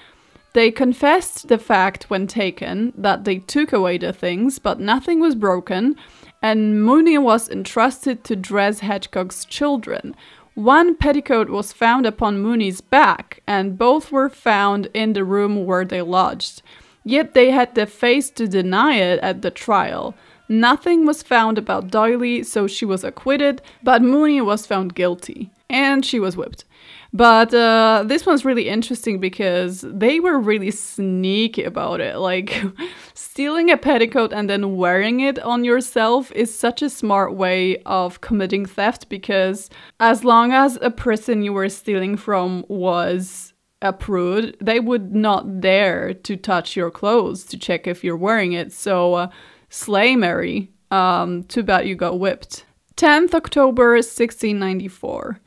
they 0.53 0.71
confessed 0.71 1.47
the 1.47 1.57
fact 1.57 2.09
when 2.09 2.27
taken 2.27 2.93
that 2.97 3.23
they 3.23 3.39
took 3.39 3.71
away 3.71 3.97
the 3.97 4.11
things, 4.11 4.59
but 4.59 4.79
nothing 4.79 5.19
was 5.19 5.35
broken, 5.35 5.95
and 6.41 6.83
Mooney 6.83 7.17
was 7.17 7.49
entrusted 7.49 8.23
to 8.25 8.35
dress 8.35 8.79
Hedgecock's 8.79 9.45
children. 9.45 10.15
One 10.55 10.95
petticoat 10.95 11.49
was 11.49 11.71
found 11.71 12.05
upon 12.05 12.41
Mooney's 12.41 12.81
back, 12.81 13.41
and 13.47 13.77
both 13.77 14.11
were 14.11 14.29
found 14.29 14.87
in 14.93 15.13
the 15.13 15.23
room 15.23 15.65
where 15.65 15.85
they 15.85 16.01
lodged. 16.01 16.61
Yet 17.05 17.33
they 17.33 17.51
had 17.51 17.73
the 17.73 17.85
face 17.85 18.29
to 18.31 18.47
deny 18.47 18.95
it 18.95 19.19
at 19.21 19.41
the 19.41 19.51
trial. 19.51 20.13
Nothing 20.49 21.05
was 21.05 21.23
found 21.23 21.57
about 21.57 21.87
Doyley, 21.87 22.45
so 22.45 22.67
she 22.67 22.83
was 22.83 23.05
acquitted, 23.05 23.61
but 23.81 24.01
Mooney 24.01 24.41
was 24.41 24.67
found 24.67 24.95
guilty, 24.95 25.49
and 25.69 26.05
she 26.05 26.19
was 26.19 26.35
whipped. 26.35 26.65
But 27.13 27.53
uh, 27.53 28.05
this 28.07 28.25
one's 28.25 28.45
really 28.45 28.69
interesting 28.69 29.19
because 29.19 29.81
they 29.81 30.21
were 30.21 30.39
really 30.39 30.71
sneaky 30.71 31.63
about 31.63 31.99
it. 31.99 32.17
Like, 32.17 32.63
stealing 33.13 33.69
a 33.69 33.77
petticoat 33.77 34.31
and 34.31 34.49
then 34.49 34.77
wearing 34.77 35.19
it 35.19 35.37
on 35.39 35.65
yourself 35.65 36.31
is 36.31 36.57
such 36.57 36.81
a 36.81 36.89
smart 36.89 37.35
way 37.35 37.77
of 37.85 38.21
committing 38.21 38.65
theft 38.65 39.09
because 39.09 39.69
as 39.99 40.23
long 40.23 40.53
as 40.53 40.77
a 40.81 40.89
person 40.89 41.43
you 41.43 41.51
were 41.51 41.67
stealing 41.67 42.15
from 42.15 42.63
was 42.69 43.53
a 43.81 43.91
prude, 43.91 44.55
they 44.61 44.79
would 44.79 45.13
not 45.13 45.59
dare 45.59 46.13
to 46.13 46.37
touch 46.37 46.77
your 46.77 46.91
clothes 46.91 47.43
to 47.45 47.57
check 47.57 47.87
if 47.87 48.03
you're 48.05 48.15
wearing 48.15 48.53
it. 48.53 48.71
So, 48.71 49.15
uh, 49.15 49.29
slay 49.69 50.15
Mary. 50.15 50.71
Um, 50.91 51.43
too 51.45 51.63
bad 51.63 51.87
you 51.87 51.95
got 51.95 52.19
whipped. 52.19 52.65
10th 52.95 53.33
October 53.33 53.93
1694. 53.93 55.39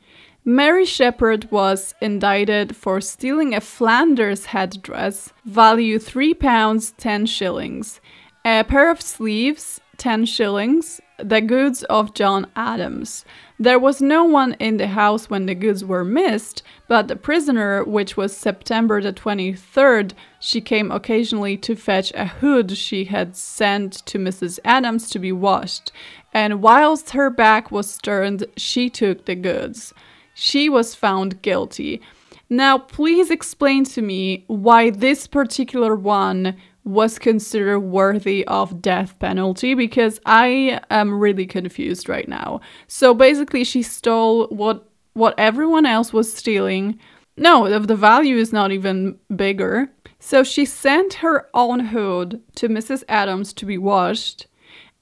Mary 0.47 0.85
Shepherd 0.85 1.49
was 1.49 1.95
indicted 1.99 2.75
for 2.75 3.01
stealing 3.01 3.55
a 3.55 3.59
Flanders 3.59 4.45
headdress, 4.45 5.33
value 5.43 5.97
£3 5.97 6.93
10 6.95 7.25
shillings, 7.25 7.99
a 8.45 8.63
pair 8.63 8.91
of 8.91 9.01
sleeves, 9.01 9.81
10 9.97 10.27
shillings, 10.27 11.01
the 11.17 11.41
goods 11.41 11.83
of 11.85 12.13
John 12.13 12.45
Adams. 12.55 13.25
There 13.57 13.79
was 13.79 14.03
no 14.03 14.23
one 14.23 14.53
in 14.59 14.77
the 14.77 14.89
house 14.89 15.31
when 15.31 15.47
the 15.47 15.55
goods 15.55 15.83
were 15.83 16.05
missed, 16.05 16.61
but 16.87 17.07
the 17.07 17.15
prisoner, 17.15 17.83
which 17.83 18.15
was 18.15 18.37
September 18.37 19.01
the 19.01 19.13
23rd, 19.13 20.11
she 20.39 20.61
came 20.61 20.91
occasionally 20.91 21.57
to 21.57 21.75
fetch 21.75 22.11
a 22.13 22.25
hood 22.25 22.77
she 22.77 23.05
had 23.05 23.35
sent 23.35 23.93
to 24.05 24.19
Mrs. 24.19 24.59
Adams 24.63 25.09
to 25.09 25.17
be 25.17 25.31
washed, 25.31 25.91
and 26.31 26.61
whilst 26.61 27.11
her 27.11 27.31
back 27.31 27.71
was 27.71 27.97
turned, 27.97 28.45
she 28.55 28.91
took 28.91 29.25
the 29.25 29.33
goods. 29.33 29.91
She 30.35 30.69
was 30.69 30.93
found 30.93 31.41
guilty. 31.41 32.01
Now, 32.49 32.77
please 32.77 33.31
explain 33.31 33.85
to 33.85 34.01
me 34.01 34.43
why 34.47 34.91
this 34.91 35.25
particular 35.25 35.95
one 35.95 36.55
was 36.83 37.17
considered 37.17 37.79
worthy 37.79 38.45
of 38.45 38.81
death 38.81 39.17
penalty 39.17 39.73
because 39.73 40.19
I 40.25 40.79
am 40.91 41.19
really 41.19 41.47
confused 41.47 42.07
right 42.07 42.27
now. 42.27 42.61
So 42.87 43.15
basically 43.15 43.63
she 43.63 43.81
stole 43.81 44.47
what 44.49 44.87
what 45.13 45.33
everyone 45.39 45.85
else 45.85 46.13
was 46.13 46.31
stealing. 46.31 46.99
No, 47.37 47.79
the 47.79 47.95
value 47.95 48.35
is 48.35 48.53
not 48.53 48.71
even 48.71 49.17
bigger. 49.35 49.89
So 50.19 50.43
she 50.43 50.65
sent 50.65 51.15
her 51.15 51.47
own 51.53 51.79
hood 51.79 52.41
to 52.55 52.67
Mrs. 52.67 53.03
Adams 53.07 53.53
to 53.53 53.65
be 53.65 53.77
washed, 53.77 54.47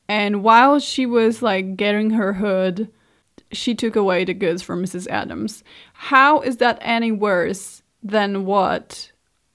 and 0.07 0.43
while 0.43 0.79
she 0.79 1.05
was 1.05 1.41
like 1.41 1.75
getting 1.75 2.11
her 2.11 2.33
hood, 2.33 2.89
she 3.53 3.75
took 3.75 3.95
away 3.95 4.25
the 4.25 4.33
goods 4.33 4.61
from 4.61 4.83
Mrs. 4.83 5.07
Adams. 5.07 5.63
How 5.93 6.41
is 6.41 6.57
that 6.57 6.77
any 6.81 7.11
worse 7.11 7.81
than 8.03 8.45
what 8.45 9.11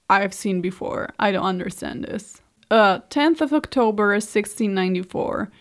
I've 0.09 0.33
seen 0.33 0.59
before. 0.59 1.09
I 1.19 1.31
don't 1.31 1.45
understand 1.45 2.03
this. 2.03 2.41
Uh, 2.71 2.99
10th 3.09 3.41
of 3.41 3.53
October 3.53 4.09
1694. 4.09 5.51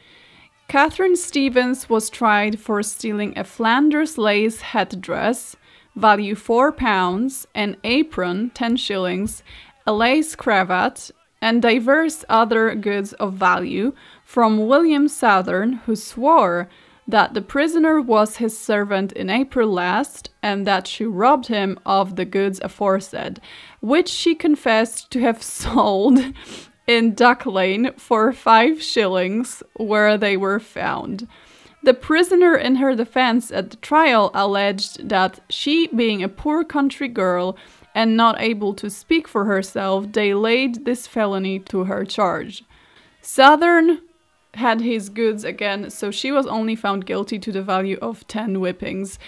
Catherine 0.68 1.16
Stevens 1.16 1.88
was 1.88 2.10
tried 2.10 2.58
for 2.58 2.82
stealing 2.82 3.38
a 3.38 3.44
Flanders 3.44 4.18
lace 4.18 4.60
headdress, 4.60 5.56
value 5.96 6.34
4 6.34 6.72
pounds, 6.72 7.46
an 7.54 7.76
apron, 7.84 8.50
10 8.50 8.76
shillings, 8.76 9.42
a 9.86 9.92
lace 9.92 10.34
cravat, 10.34 11.10
and 11.40 11.62
diverse 11.62 12.24
other 12.28 12.74
goods 12.74 13.12
of 13.14 13.34
value 13.34 13.92
from 14.24 14.66
William 14.66 15.08
Southern, 15.08 15.74
who 15.86 15.96
swore 15.96 16.68
that 17.08 17.32
the 17.32 17.40
prisoner 17.40 18.00
was 18.02 18.36
his 18.36 18.56
servant 18.56 19.12
in 19.12 19.30
April 19.30 19.72
last, 19.72 20.28
and 20.42 20.66
that 20.66 20.86
she 20.86 21.06
robbed 21.06 21.46
him 21.46 21.78
of 21.86 22.16
the 22.16 22.26
goods 22.26 22.60
aforesaid, 22.62 23.40
which 23.80 24.08
she 24.08 24.34
confessed 24.34 25.10
to 25.10 25.20
have 25.20 25.42
sold 25.58 26.20
in 26.86 27.14
Duck 27.14 27.46
Lane 27.46 27.92
for 27.96 28.32
five 28.32 28.82
shillings, 28.82 29.62
where 29.74 30.18
they 30.18 30.36
were 30.36 30.60
found. 30.60 31.26
The 31.82 31.94
prisoner, 31.94 32.54
in 32.54 32.76
her 32.76 32.94
defense 32.94 33.50
at 33.50 33.70
the 33.70 33.76
trial, 33.76 34.30
alleged 34.34 35.08
that 35.08 35.40
she, 35.48 35.86
being 35.88 36.22
a 36.22 36.28
poor 36.28 36.62
country 36.62 37.08
girl 37.08 37.56
and 37.94 38.16
not 38.16 38.40
able 38.40 38.74
to 38.74 38.90
speak 38.90 39.26
for 39.26 39.46
herself, 39.46 40.12
they 40.12 40.34
laid 40.34 40.84
this 40.84 41.06
felony 41.06 41.58
to 41.60 41.84
her 41.84 42.04
charge. 42.04 42.64
Southern 43.22 44.00
had 44.58 44.80
his 44.80 45.08
goods 45.08 45.44
again, 45.44 45.90
so 45.90 46.10
she 46.10 46.30
was 46.30 46.46
only 46.46 46.76
found 46.76 47.06
guilty 47.06 47.38
to 47.38 47.52
the 47.52 47.62
value 47.62 47.98
of 48.02 48.26
10 48.28 48.56
whippings. 48.56 49.18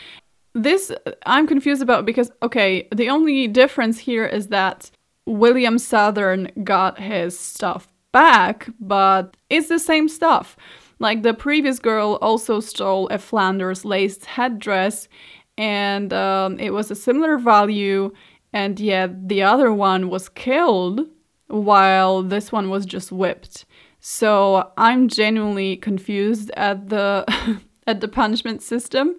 This 0.54 0.92
I'm 1.26 1.46
confused 1.46 1.82
about 1.82 2.04
because, 2.04 2.30
okay, 2.42 2.88
the 2.94 3.08
only 3.08 3.46
difference 3.46 3.98
here 3.98 4.26
is 4.26 4.48
that 4.48 4.90
William 5.26 5.78
Southern 5.78 6.50
got 6.64 6.98
his 6.98 7.38
stuff 7.38 7.88
back, 8.12 8.68
but 8.80 9.36
it's 9.48 9.68
the 9.68 9.78
same 9.78 10.08
stuff. 10.08 10.56
Like 10.98 11.22
the 11.22 11.34
previous 11.34 11.78
girl 11.78 12.18
also 12.20 12.60
stole 12.60 13.08
a 13.08 13.18
Flanders 13.18 13.84
laced 13.84 14.26
headdress, 14.26 15.08
and 15.56 16.12
um, 16.12 16.58
it 16.58 16.70
was 16.70 16.90
a 16.90 16.94
similar 16.96 17.38
value, 17.38 18.12
and 18.52 18.78
yet 18.78 19.28
the 19.28 19.42
other 19.42 19.72
one 19.72 20.10
was 20.10 20.28
killed 20.28 21.06
while 21.46 22.22
this 22.22 22.52
one 22.52 22.70
was 22.70 22.84
just 22.84 23.12
whipped. 23.12 23.64
So 24.00 24.72
I'm 24.76 25.08
genuinely 25.08 25.76
confused 25.76 26.50
at 26.56 26.88
the 26.88 27.24
at 27.86 28.00
the 28.00 28.08
punishment 28.08 28.62
system. 28.62 29.16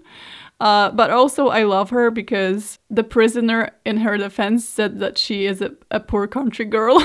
Uh, 0.59 0.91
but 0.91 1.09
also, 1.09 1.47
I 1.47 1.63
love 1.63 1.89
her 1.89 2.11
because 2.11 2.77
the 2.87 3.03
prisoner 3.03 3.71
in 3.83 3.97
her 3.97 4.15
defense 4.15 4.67
said 4.67 4.99
that 4.99 5.17
she 5.17 5.47
is 5.47 5.59
a, 5.59 5.71
a 5.89 5.99
poor 5.99 6.27
country 6.27 6.65
girl. 6.65 7.03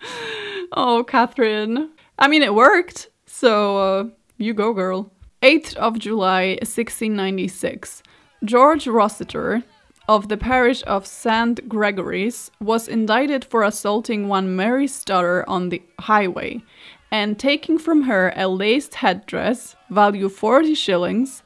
oh, 0.72 1.02
Catherine. 1.02 1.90
I 2.20 2.28
mean, 2.28 2.42
it 2.42 2.54
worked. 2.54 3.08
So, 3.26 3.78
uh, 3.78 4.04
you 4.36 4.54
go, 4.54 4.72
girl. 4.72 5.12
8th 5.42 5.74
of 5.74 5.98
July, 5.98 6.50
1696. 6.60 8.04
George 8.44 8.86
Rossiter, 8.86 9.64
of 10.08 10.28
the 10.28 10.38
parish 10.38 10.82
of 10.86 11.06
St. 11.06 11.68
Gregory's 11.68 12.50
was 12.60 12.88
indicted 12.88 13.44
for 13.44 13.62
assaulting 13.62 14.26
one 14.26 14.56
Mary 14.56 14.86
Stutter 14.86 15.44
on 15.46 15.68
the 15.68 15.82
highway 16.00 16.62
and 17.10 17.38
taking 17.38 17.78
from 17.78 18.02
her 18.02 18.32
a 18.34 18.48
laced 18.48 18.96
headdress, 18.96 19.76
value 19.90 20.28
40 20.28 20.74
shillings, 20.74 21.42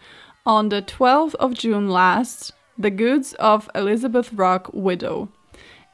on 0.46 0.68
the 0.68 0.83
12th 0.83 1.35
of 1.37 1.55
June 1.55 1.88
last, 1.88 2.53
the 2.79 2.90
goods 2.90 3.35
of 3.35 3.68
Elizabeth 3.75 4.33
Rock, 4.33 4.70
widow. 4.72 5.29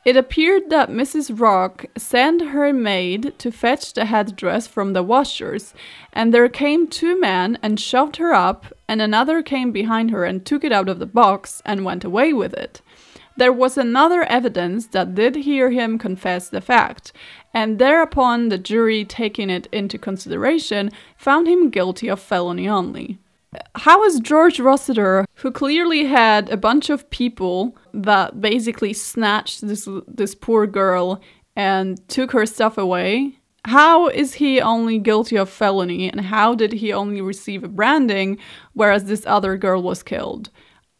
It 0.08 0.16
appeared 0.16 0.70
that 0.70 0.88
Mrs. 0.88 1.38
Rock 1.38 1.84
sent 1.98 2.40
her 2.40 2.72
maid 2.72 3.34
to 3.40 3.52
fetch 3.52 3.92
the 3.92 4.06
headdress 4.06 4.66
from 4.66 4.94
the 4.94 5.02
washers, 5.02 5.74
and 6.14 6.32
there 6.32 6.48
came 6.48 6.86
two 6.86 7.20
men 7.20 7.58
and 7.62 7.78
shoved 7.78 8.16
her 8.16 8.32
up, 8.32 8.72
and 8.88 9.02
another 9.02 9.42
came 9.42 9.70
behind 9.70 10.10
her 10.10 10.24
and 10.24 10.46
took 10.46 10.64
it 10.64 10.72
out 10.72 10.88
of 10.88 10.98
the 10.98 11.04
box 11.04 11.60
and 11.66 11.84
went 11.84 12.04
away 12.04 12.32
with 12.32 12.54
it. 12.54 12.80
There 13.36 13.52
was 13.52 13.76
another 13.76 14.22
evidence 14.22 14.86
that 14.86 15.14
did 15.14 15.36
hear 15.36 15.72
him 15.72 15.98
confess 15.98 16.48
the 16.48 16.62
fact, 16.62 17.12
and 17.52 17.78
thereupon 17.78 18.48
the 18.48 18.56
jury, 18.56 19.04
taking 19.04 19.50
it 19.50 19.68
into 19.72 19.98
consideration, 19.98 20.88
found 21.18 21.46
him 21.46 21.68
guilty 21.68 22.08
of 22.08 22.18
felony 22.18 22.66
only. 22.66 23.18
How 23.76 24.04
is 24.04 24.20
George 24.20 24.60
Rossiter, 24.60 25.24
who 25.34 25.50
clearly 25.50 26.04
had 26.04 26.50
a 26.50 26.56
bunch 26.56 26.90
of 26.90 27.08
people 27.10 27.76
that 27.94 28.40
basically 28.40 28.92
snatched 28.92 29.66
this 29.66 29.88
this 30.06 30.34
poor 30.34 30.66
girl 30.66 31.22
and 31.56 32.06
took 32.08 32.32
her 32.32 32.44
stuff 32.46 32.76
away, 32.76 33.38
how 33.64 34.08
is 34.08 34.34
he 34.34 34.60
only 34.60 34.98
guilty 34.98 35.36
of 35.36 35.50
felony 35.50 36.10
and 36.10 36.20
how 36.20 36.54
did 36.54 36.72
he 36.72 36.92
only 36.92 37.20
receive 37.20 37.64
a 37.64 37.68
branding 37.68 38.38
whereas 38.72 39.04
this 39.04 39.24
other 39.26 39.56
girl 39.56 39.82
was 39.82 40.02
killed? 40.02 40.50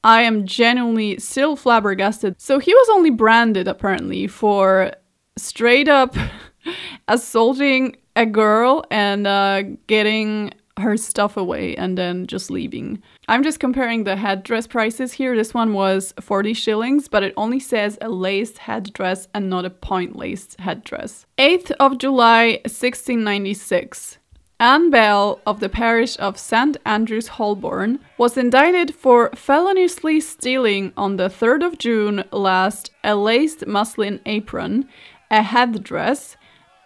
I 0.04 0.22
am 0.22 0.46
genuinely 0.46 1.18
still 1.18 1.56
flabbergasted. 1.56 2.40
So 2.40 2.58
he 2.58 2.72
was 2.72 2.88
only 2.90 3.10
branded 3.10 3.68
apparently 3.68 4.26
for 4.26 4.92
straight 5.36 5.88
up 5.88 6.16
assaulting 7.08 7.96
a 8.16 8.26
girl 8.26 8.84
and 8.90 9.26
uh, 9.26 9.62
getting 9.86 10.52
her 10.80 10.96
stuff 10.96 11.36
away 11.36 11.76
and 11.76 11.96
then 11.96 12.26
just 12.26 12.50
leaving. 12.50 13.02
I'm 13.28 13.42
just 13.42 13.60
comparing 13.60 14.04
the 14.04 14.16
headdress 14.16 14.66
prices 14.66 15.12
here. 15.12 15.36
This 15.36 15.54
one 15.54 15.72
was 15.72 16.14
40 16.20 16.54
shillings, 16.54 17.08
but 17.08 17.22
it 17.22 17.34
only 17.36 17.60
says 17.60 17.98
a 18.00 18.08
laced 18.08 18.58
headdress 18.58 19.28
and 19.34 19.50
not 19.50 19.64
a 19.64 19.70
point 19.70 20.16
laced 20.16 20.58
headdress. 20.60 21.26
8th 21.38 21.70
of 21.80 21.98
July 21.98 22.60
1696. 22.64 24.18
Anne 24.60 24.90
Bell 24.90 25.40
of 25.46 25.60
the 25.60 25.68
parish 25.68 26.18
of 26.18 26.36
St. 26.36 26.76
Andrews 26.84 27.28
Holborn 27.28 28.00
was 28.16 28.36
indicted 28.36 28.92
for 28.92 29.30
feloniously 29.36 30.18
stealing 30.18 30.92
on 30.96 31.16
the 31.16 31.28
3rd 31.28 31.64
of 31.64 31.78
June 31.78 32.24
last 32.32 32.90
a 33.04 33.14
laced 33.14 33.68
muslin 33.68 34.20
apron, 34.26 34.88
a 35.30 35.42
headdress, 35.42 36.36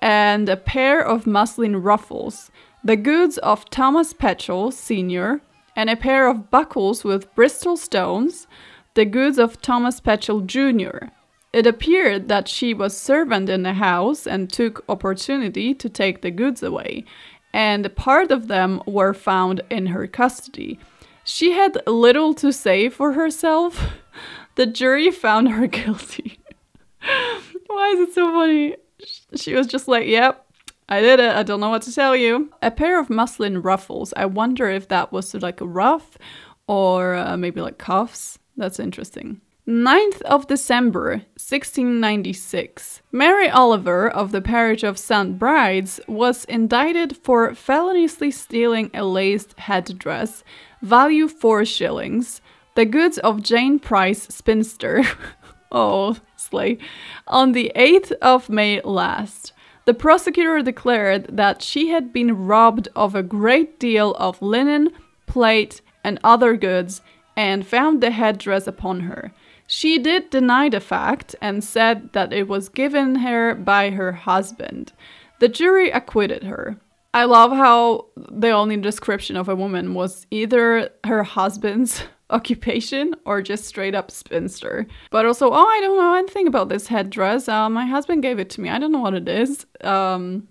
and 0.02 0.50
a 0.50 0.56
pair 0.56 1.00
of 1.00 1.26
muslin 1.26 1.80
ruffles 1.80 2.50
the 2.84 2.96
goods 2.96 3.38
of 3.38 3.68
Thomas 3.70 4.12
Petchel, 4.12 4.72
Sr., 4.72 5.40
and 5.74 5.88
a 5.88 5.96
pair 5.96 6.28
of 6.28 6.50
buckles 6.50 7.04
with 7.04 7.34
Bristol 7.34 7.76
stones, 7.76 8.46
the 8.94 9.04
goods 9.04 9.38
of 9.38 9.62
Thomas 9.62 10.00
Petchel, 10.00 10.44
Jr. 10.44 11.06
It 11.52 11.66
appeared 11.66 12.28
that 12.28 12.48
she 12.48 12.74
was 12.74 12.96
servant 12.96 13.48
in 13.48 13.62
the 13.62 13.74
house 13.74 14.26
and 14.26 14.50
took 14.50 14.84
opportunity 14.88 15.74
to 15.74 15.88
take 15.88 16.22
the 16.22 16.30
goods 16.30 16.62
away, 16.62 17.04
and 17.52 17.94
part 17.94 18.30
of 18.30 18.48
them 18.48 18.82
were 18.86 19.14
found 19.14 19.60
in 19.70 19.86
her 19.86 20.06
custody. 20.06 20.78
She 21.24 21.52
had 21.52 21.78
little 21.86 22.34
to 22.34 22.52
say 22.52 22.88
for 22.88 23.12
herself. 23.12 23.92
The 24.54 24.66
jury 24.66 25.10
found 25.10 25.48
her 25.48 25.66
guilty. 25.78 26.38
Why 27.68 27.88
is 27.94 28.00
it 28.00 28.14
so 28.14 28.30
funny? 28.30 28.76
She 29.34 29.54
was 29.54 29.66
just 29.66 29.88
like, 29.88 30.06
yep, 30.06 30.46
I 30.92 31.00
did 31.00 31.20
it. 31.20 31.34
I 31.34 31.42
don't 31.42 31.60
know 31.60 31.70
what 31.70 31.80
to 31.82 31.94
tell 31.94 32.14
you. 32.14 32.50
A 32.60 32.70
pair 32.70 33.00
of 33.00 33.08
muslin 33.08 33.62
ruffles. 33.62 34.12
I 34.14 34.26
wonder 34.26 34.68
if 34.68 34.88
that 34.88 35.10
was 35.10 35.32
like 35.32 35.62
a 35.62 35.66
ruff 35.66 36.18
or 36.66 37.14
uh, 37.14 37.34
maybe 37.38 37.62
like 37.62 37.78
cuffs. 37.78 38.38
That's 38.58 38.78
interesting. 38.78 39.40
9th 39.66 40.20
of 40.22 40.48
December 40.48 41.22
1696. 41.40 43.00
Mary 43.10 43.48
Oliver 43.48 44.10
of 44.10 44.32
the 44.32 44.42
parish 44.42 44.82
of 44.82 44.98
St. 44.98 45.38
Bride's 45.38 45.98
was 46.06 46.44
indicted 46.44 47.16
for 47.16 47.54
feloniously 47.54 48.30
stealing 48.30 48.90
a 48.92 49.02
laced 49.02 49.58
headdress, 49.60 50.44
value 50.82 51.26
4 51.26 51.64
shillings, 51.64 52.42
the 52.74 52.84
goods 52.84 53.16
of 53.16 53.42
Jane 53.42 53.78
Price, 53.78 54.24
spinster. 54.24 55.04
oh, 55.72 56.18
slay. 56.36 56.76
On 57.28 57.52
the 57.52 57.72
8th 57.74 58.12
of 58.20 58.50
May 58.50 58.82
last. 58.82 59.54
The 59.84 59.94
prosecutor 59.94 60.62
declared 60.62 61.36
that 61.36 61.62
she 61.62 61.88
had 61.88 62.12
been 62.12 62.46
robbed 62.46 62.88
of 62.94 63.14
a 63.14 63.22
great 63.22 63.80
deal 63.80 64.14
of 64.14 64.40
linen, 64.40 64.90
plate, 65.26 65.80
and 66.04 66.20
other 66.22 66.56
goods 66.56 67.00
and 67.36 67.66
found 67.66 68.00
the 68.00 68.10
headdress 68.10 68.66
upon 68.66 69.00
her. 69.00 69.32
She 69.66 69.98
did 69.98 70.30
deny 70.30 70.68
the 70.68 70.80
fact 70.80 71.34
and 71.40 71.64
said 71.64 72.12
that 72.12 72.32
it 72.32 72.46
was 72.46 72.68
given 72.68 73.16
her 73.16 73.54
by 73.54 73.90
her 73.90 74.12
husband. 74.12 74.92
The 75.40 75.48
jury 75.48 75.90
acquitted 75.90 76.44
her. 76.44 76.76
I 77.14 77.24
love 77.24 77.52
how 77.52 78.06
the 78.16 78.50
only 78.50 78.76
description 78.76 79.36
of 79.36 79.48
a 79.48 79.56
woman 79.56 79.94
was 79.94 80.26
either 80.30 80.90
her 81.04 81.22
husband's 81.22 82.04
occupation 82.30 83.14
or 83.24 83.42
just 83.42 83.64
straight 83.64 83.94
up 83.94 84.10
spinster. 84.10 84.86
But 85.10 85.26
also, 85.26 85.50
oh, 85.50 85.66
I 85.66 85.80
don't 85.80 85.98
know 85.98 86.14
anything 86.14 86.46
about 86.46 86.68
this 86.68 86.86
headdress. 86.86 87.48
Uh, 87.48 87.68
my 87.68 87.86
husband 87.86 88.22
gave 88.22 88.38
it 88.38 88.50
to 88.50 88.60
me. 88.60 88.70
I 88.70 88.78
don't 88.78 88.92
know 88.92 89.00
what 89.00 89.14
it 89.14 89.28
is. 89.28 89.66
Um, 89.82 90.48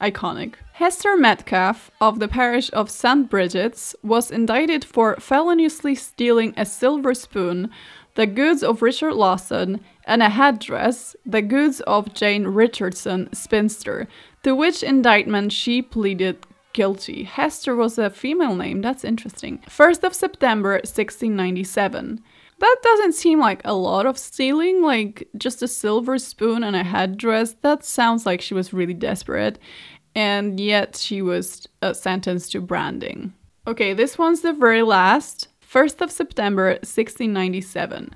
iconic. 0.00 0.54
Hester 0.72 1.16
Metcalfe 1.16 1.90
of 2.00 2.18
the 2.18 2.28
parish 2.28 2.70
of 2.72 2.90
St. 2.90 3.30
Bridget's 3.30 3.94
was 4.02 4.30
indicted 4.30 4.84
for 4.84 5.16
feloniously 5.16 5.94
stealing 5.94 6.52
a 6.56 6.66
silver 6.66 7.14
spoon, 7.14 7.70
the 8.14 8.26
goods 8.26 8.62
of 8.62 8.82
Richard 8.82 9.14
Lawson, 9.14 9.80
and 10.04 10.22
a 10.22 10.28
headdress, 10.28 11.16
the 11.24 11.42
goods 11.42 11.80
of 11.82 12.12
Jane 12.12 12.46
Richardson, 12.46 13.32
spinster, 13.32 14.06
to 14.42 14.54
which 14.54 14.82
indictment 14.82 15.52
she 15.52 15.80
pleaded 15.80 16.44
guilty. 16.74 17.24
Hester 17.24 17.74
was 17.74 17.96
a 17.96 18.10
female 18.10 18.54
name, 18.54 18.82
that's 18.82 19.04
interesting. 19.04 19.60
1st 19.70 20.04
of 20.04 20.14
September 20.14 20.72
1697. 20.72 22.20
That 22.58 22.76
doesn't 22.82 23.14
seem 23.14 23.40
like 23.40 23.62
a 23.64 23.74
lot 23.74 24.04
of 24.04 24.18
stealing, 24.18 24.82
like 24.82 25.26
just 25.38 25.62
a 25.62 25.68
silver 25.68 26.18
spoon 26.18 26.62
and 26.62 26.76
a 26.76 26.84
headdress. 26.84 27.56
That 27.62 27.84
sounds 27.84 28.26
like 28.26 28.42
she 28.42 28.54
was 28.54 28.74
really 28.74 28.94
desperate, 28.94 29.58
and 30.14 30.60
yet 30.60 30.96
she 30.96 31.22
was 31.22 31.66
uh, 31.80 31.94
sentenced 31.94 32.52
to 32.52 32.60
branding. 32.60 33.32
Okay, 33.66 33.94
this 33.94 34.18
one's 34.18 34.42
the 34.42 34.52
very 34.52 34.82
last. 34.82 35.48
1st 35.68 36.02
of 36.02 36.10
September 36.10 36.66
1697. 36.82 38.14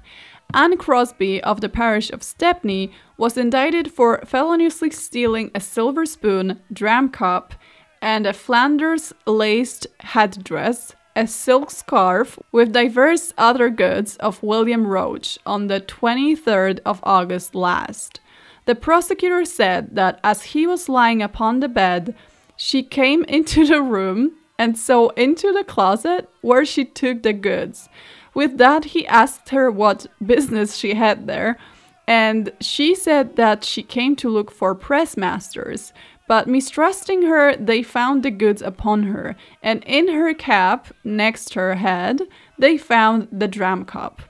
Anne 0.54 0.76
Crosby 0.78 1.42
of 1.42 1.60
the 1.60 1.68
parish 1.68 2.10
of 2.10 2.22
Stepney 2.22 2.92
was 3.16 3.36
indicted 3.36 3.92
for 3.92 4.22
feloniously 4.24 4.90
stealing 4.90 5.50
a 5.54 5.60
silver 5.60 6.06
spoon, 6.06 6.60
dram 6.72 7.08
cup, 7.08 7.54
and 8.00 8.26
a 8.26 8.32
Flanders 8.32 9.12
laced 9.26 9.86
headdress, 10.00 10.94
a 11.16 11.26
silk 11.26 11.70
scarf 11.70 12.38
with 12.52 12.72
diverse 12.72 13.32
other 13.36 13.70
goods 13.70 14.16
of 14.18 14.42
William 14.42 14.86
Roach 14.86 15.38
on 15.44 15.66
the 15.66 15.80
23rd 15.80 16.80
of 16.86 17.00
August 17.02 17.54
last. 17.54 18.20
The 18.66 18.74
prosecutor 18.74 19.44
said 19.44 19.94
that 19.96 20.20
as 20.22 20.42
he 20.42 20.66
was 20.66 20.88
lying 20.88 21.22
upon 21.22 21.60
the 21.60 21.68
bed, 21.68 22.14
she 22.56 22.82
came 22.82 23.24
into 23.24 23.66
the 23.66 23.82
room 23.82 24.32
and 24.58 24.76
so 24.76 25.10
into 25.10 25.52
the 25.52 25.64
closet 25.64 26.28
where 26.40 26.64
she 26.64 26.84
took 26.84 27.22
the 27.22 27.32
goods. 27.32 27.88
With 28.34 28.58
that, 28.58 28.86
he 28.86 29.06
asked 29.06 29.48
her 29.50 29.70
what 29.70 30.06
business 30.24 30.76
she 30.76 30.94
had 30.94 31.26
there, 31.26 31.58
and 32.06 32.52
she 32.60 32.94
said 32.94 33.36
that 33.36 33.64
she 33.64 33.82
came 33.82 34.16
to 34.16 34.28
look 34.28 34.50
for 34.50 34.74
press 34.74 35.16
masters, 35.16 35.92
but 36.28 36.46
mistrusting 36.46 37.22
her, 37.22 37.56
they 37.56 37.82
found 37.82 38.22
the 38.22 38.30
goods 38.30 38.62
upon 38.62 39.04
her, 39.04 39.34
and 39.62 39.82
in 39.84 40.08
her 40.08 40.34
cap, 40.34 40.88
next 41.02 41.54
her 41.54 41.74
head, 41.76 42.20
they 42.58 42.76
found 42.76 43.28
the 43.32 43.48
dram 43.48 43.84
cup. 43.86 44.20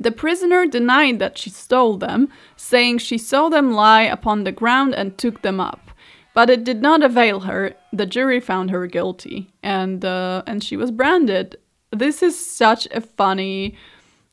The 0.00 0.12
prisoner 0.12 0.66
denied 0.66 1.18
that 1.18 1.38
she 1.38 1.50
stole 1.50 1.98
them, 1.98 2.28
saying 2.56 2.98
she 2.98 3.18
saw 3.18 3.48
them 3.48 3.72
lie 3.72 4.02
upon 4.02 4.44
the 4.44 4.52
ground 4.52 4.94
and 4.94 5.16
took 5.16 5.42
them 5.42 5.60
up. 5.60 5.90
But 6.34 6.50
it 6.50 6.64
did 6.64 6.82
not 6.82 7.02
avail 7.02 7.40
her. 7.40 7.74
The 7.92 8.06
jury 8.06 8.40
found 8.40 8.70
her 8.70 8.86
guilty, 8.86 9.52
and 9.62 10.04
uh, 10.04 10.42
and 10.46 10.62
she 10.64 10.76
was 10.76 10.90
branded. 10.90 11.56
This 11.90 12.22
is 12.22 12.34
such 12.56 12.86
a 12.92 13.00
funny 13.00 13.76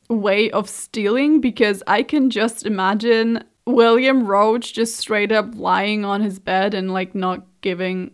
way 0.08 0.50
of 0.50 0.68
stealing 0.68 1.40
because 1.40 1.82
I 1.86 2.02
can 2.02 2.28
just 2.28 2.66
imagine 2.66 3.44
William 3.66 4.26
Roach 4.26 4.72
just 4.72 4.96
straight 4.96 5.32
up 5.32 5.54
lying 5.54 6.04
on 6.04 6.20
his 6.20 6.38
bed 6.38 6.74
and 6.74 6.92
like 6.92 7.14
not 7.14 7.46
giving 7.60 8.10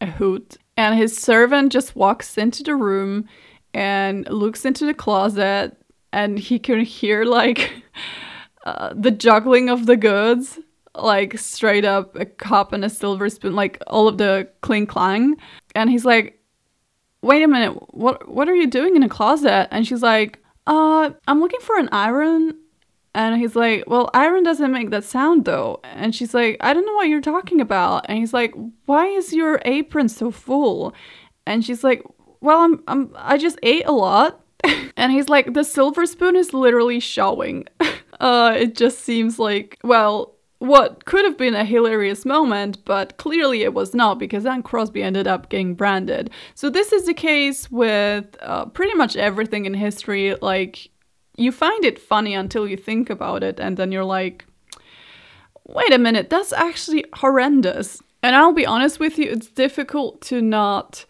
a 0.00 0.06
hoot. 0.06 0.56
And 0.76 0.96
his 0.96 1.16
servant 1.16 1.72
just 1.72 1.96
walks 1.96 2.38
into 2.38 2.62
the 2.62 2.76
room 2.76 3.28
and 3.74 4.28
looks 4.30 4.64
into 4.64 4.86
the 4.86 4.94
closet 4.94 5.76
and 6.12 6.38
he 6.38 6.58
can 6.58 6.80
hear 6.80 7.24
like 7.24 7.72
uh, 8.64 8.92
the 8.94 9.10
juggling 9.10 9.68
of 9.68 9.86
the 9.86 9.96
goods 9.96 10.58
like 10.94 11.38
straight 11.38 11.84
up 11.84 12.16
a 12.16 12.24
cup 12.24 12.72
and 12.72 12.84
a 12.84 12.88
silver 12.88 13.28
spoon 13.28 13.54
like 13.54 13.82
all 13.86 14.08
of 14.08 14.16
the 14.16 14.48
clink 14.62 14.88
clang 14.88 15.36
and 15.74 15.90
he's 15.90 16.06
like 16.06 16.40
wait 17.20 17.42
a 17.42 17.48
minute 17.48 17.72
what 17.94 18.26
what 18.28 18.48
are 18.48 18.54
you 18.54 18.66
doing 18.66 18.96
in 18.96 19.02
a 19.02 19.08
closet 19.08 19.68
and 19.70 19.86
she's 19.86 20.02
like 20.02 20.38
uh 20.66 21.10
i'm 21.28 21.40
looking 21.40 21.60
for 21.60 21.76
an 21.76 21.88
iron 21.92 22.54
and 23.16 23.40
he's 23.40 23.56
like, 23.56 23.84
Well, 23.86 24.10
iron 24.12 24.42
doesn't 24.42 24.70
make 24.70 24.90
that 24.90 25.02
sound 25.02 25.46
though. 25.46 25.80
And 25.84 26.14
she's 26.14 26.34
like, 26.34 26.58
I 26.60 26.74
don't 26.74 26.84
know 26.84 26.92
what 26.92 27.08
you're 27.08 27.22
talking 27.22 27.62
about. 27.62 28.04
And 28.10 28.18
he's 28.18 28.34
like, 28.34 28.54
Why 28.84 29.06
is 29.06 29.32
your 29.32 29.58
apron 29.64 30.10
so 30.10 30.30
full? 30.30 30.94
And 31.46 31.64
she's 31.64 31.82
like, 31.82 32.04
Well, 32.42 32.58
I'm, 32.60 32.82
I'm 32.86 33.10
I 33.16 33.38
just 33.38 33.58
ate 33.62 33.86
a 33.86 33.92
lot. 33.92 34.44
and 34.98 35.12
he's 35.12 35.30
like, 35.30 35.54
The 35.54 35.64
silver 35.64 36.04
spoon 36.04 36.36
is 36.36 36.52
literally 36.52 37.00
showing. 37.00 37.64
uh, 38.20 38.54
it 38.54 38.76
just 38.76 38.98
seems 38.98 39.38
like, 39.38 39.78
well, 39.82 40.34
what 40.58 41.06
could 41.06 41.24
have 41.24 41.38
been 41.38 41.54
a 41.54 41.64
hilarious 41.64 42.26
moment, 42.26 42.84
but 42.84 43.16
clearly 43.16 43.62
it 43.62 43.72
was 43.72 43.94
not 43.94 44.18
because 44.18 44.44
Anne 44.44 44.62
Crosby 44.62 45.02
ended 45.02 45.26
up 45.26 45.48
getting 45.48 45.74
branded. 45.74 46.28
So, 46.54 46.68
this 46.68 46.92
is 46.92 47.06
the 47.06 47.14
case 47.14 47.70
with 47.70 48.36
uh, 48.40 48.66
pretty 48.66 48.94
much 48.94 49.16
everything 49.16 49.64
in 49.64 49.72
history. 49.72 50.34
Like, 50.34 50.90
you 51.36 51.52
find 51.52 51.84
it 51.84 51.98
funny 51.98 52.34
until 52.34 52.66
you 52.66 52.76
think 52.76 53.10
about 53.10 53.42
it, 53.42 53.60
and 53.60 53.76
then 53.76 53.92
you're 53.92 54.04
like, 54.04 54.46
wait 55.66 55.92
a 55.92 55.98
minute, 55.98 56.30
that's 56.30 56.52
actually 56.52 57.04
horrendous. 57.14 58.02
And 58.22 58.34
I'll 58.34 58.52
be 58.52 58.66
honest 58.66 58.98
with 58.98 59.18
you, 59.18 59.30
it's 59.30 59.48
difficult 59.48 60.20
to 60.22 60.40
not 60.40 61.04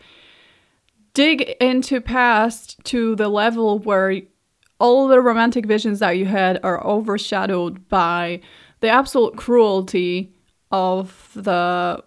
dig 1.15 1.43
into 1.61 2.01
past 2.01 2.83
to 2.85 3.17
the 3.17 3.29
level 3.29 3.79
where 3.79 4.21
all 4.79 5.09
the 5.09 5.21
romantic 5.21 5.65
visions 5.65 6.01
that 6.01 6.19
you 6.19 6.27
had 6.27 6.61
are 6.63 6.85
overshadowed 6.87 7.89
by 7.89 8.41
the 8.81 8.89
absolute 8.89 9.37
cruelty 9.37 10.35
of 10.71 11.31
the 11.35 12.05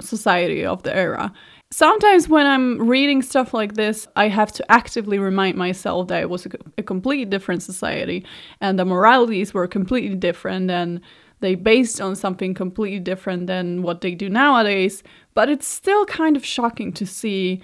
society 0.00 0.64
of 0.64 0.82
the 0.82 0.96
era. 0.96 1.32
Sometimes 1.72 2.28
when 2.28 2.46
I'm 2.46 2.88
reading 2.88 3.22
stuff 3.22 3.54
like 3.54 3.74
this, 3.74 4.08
I 4.16 4.26
have 4.26 4.50
to 4.52 4.72
actively 4.72 5.20
remind 5.20 5.56
myself 5.56 6.08
that 6.08 6.22
it 6.22 6.28
was 6.28 6.46
a, 6.46 6.50
a 6.78 6.82
completely 6.82 7.24
different 7.24 7.62
society 7.62 8.26
and 8.60 8.76
the 8.76 8.84
moralities 8.84 9.54
were 9.54 9.68
completely 9.68 10.16
different 10.16 10.68
and 10.68 11.00
they 11.38 11.54
based 11.54 12.00
on 12.00 12.16
something 12.16 12.54
completely 12.54 12.98
different 12.98 13.46
than 13.46 13.82
what 13.82 14.00
they 14.00 14.16
do 14.16 14.28
nowadays. 14.28 15.04
But 15.34 15.48
it's 15.48 15.66
still 15.66 16.04
kind 16.06 16.36
of 16.36 16.44
shocking 16.44 16.92
to 16.94 17.06
see, 17.06 17.62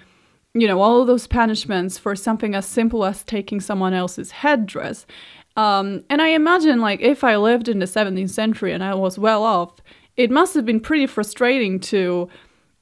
you 0.54 0.68
know, 0.68 0.80
all 0.80 1.04
those 1.04 1.26
punishments 1.26 1.98
for 1.98 2.14
something 2.14 2.54
as 2.54 2.64
simple 2.64 3.04
as 3.04 3.24
taking 3.24 3.60
someone 3.60 3.92
else's 3.92 4.30
headdress. 4.30 5.04
Um, 5.56 6.04
and 6.08 6.22
I 6.22 6.28
imagine, 6.28 6.80
like, 6.80 7.00
if 7.00 7.24
I 7.24 7.36
lived 7.36 7.68
in 7.68 7.80
the 7.80 7.86
17th 7.86 8.30
century 8.30 8.72
and 8.72 8.84
I 8.84 8.94
was 8.94 9.18
well 9.18 9.42
off, 9.42 9.80
it 10.16 10.30
must 10.30 10.54
have 10.54 10.64
been 10.64 10.80
pretty 10.80 11.06
frustrating 11.06 11.80
to 11.80 12.28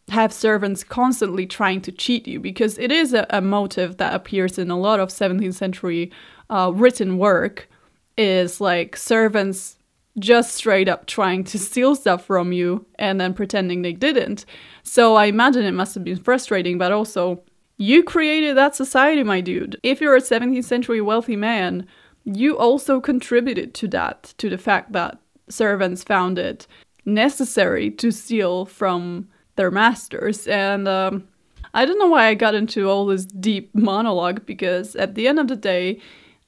have 0.09 0.33
servants 0.33 0.85
constantly 0.85 1.47
trying 1.47 1.81
to 1.81 1.93
cheat 1.93 2.27
you 2.27 2.39
because 2.39 2.79
it 2.79 2.93
is 2.93 3.15
a, 3.15 3.27
a 3.31 3.41
motive 3.41 3.97
that 3.97 4.15
appears 4.15 4.59
in 4.59 4.71
a 4.71 4.79
lot 4.79 5.01
of 5.01 5.09
17th 5.09 5.55
century 5.55 6.13
uh, 6.51 6.71
written 6.75 7.17
work 7.19 7.69
is 8.17 8.61
like 8.61 8.97
servants 8.97 9.77
just 10.19 10.55
straight 10.55 10.89
up 10.89 11.07
trying 11.07 11.43
to 11.43 11.59
steal 11.59 11.97
stuff 11.97 12.25
from 12.25 12.53
you 12.53 12.87
and 12.99 13.21
then 13.21 13.35
pretending 13.35 13.83
they 13.83 13.93
didn't. 13.93 14.45
So 14.83 15.17
I 15.17 15.27
imagine 15.27 15.65
it 15.65 15.73
must 15.73 15.95
have 15.95 16.05
been 16.05 16.23
frustrating, 16.23 16.79
but 16.79 16.93
also 16.93 17.43
you 17.77 18.05
created 18.05 18.57
that 18.57 18.77
society, 18.77 19.25
my 19.25 19.41
dude. 19.41 19.81
If 19.83 20.01
you're 20.01 20.17
a 20.17 20.21
17th 20.21 20.65
century 20.65 21.01
wealthy 21.01 21.35
man, 21.35 21.87
you 22.25 22.57
also 22.57 23.01
contributed 23.01 23.75
to 23.75 23.89
that, 23.89 24.35
to 24.39 24.49
the 24.49 24.59
fact 24.59 24.93
that 24.93 25.19
servants 25.49 26.05
found 26.05 26.39
it 26.39 26.67
necessary 27.05 27.91
to 27.91 28.11
steal 28.11 28.65
from 28.65 29.29
their 29.57 29.71
masters. 29.71 30.47
And 30.47 30.87
um, 30.89 31.29
I 31.73 31.85
don't 31.85 31.99
know 31.99 32.09
why 32.09 32.27
I 32.27 32.35
got 32.35 32.55
into 32.55 32.89
all 32.89 33.07
this 33.07 33.25
deep 33.25 33.75
monologue 33.75 34.45
because 34.47 34.95
at 34.97 35.15
the 35.15 35.27
end 35.29 35.39
of 35.39 35.49
the 35.49 35.57
day, 35.57 36.01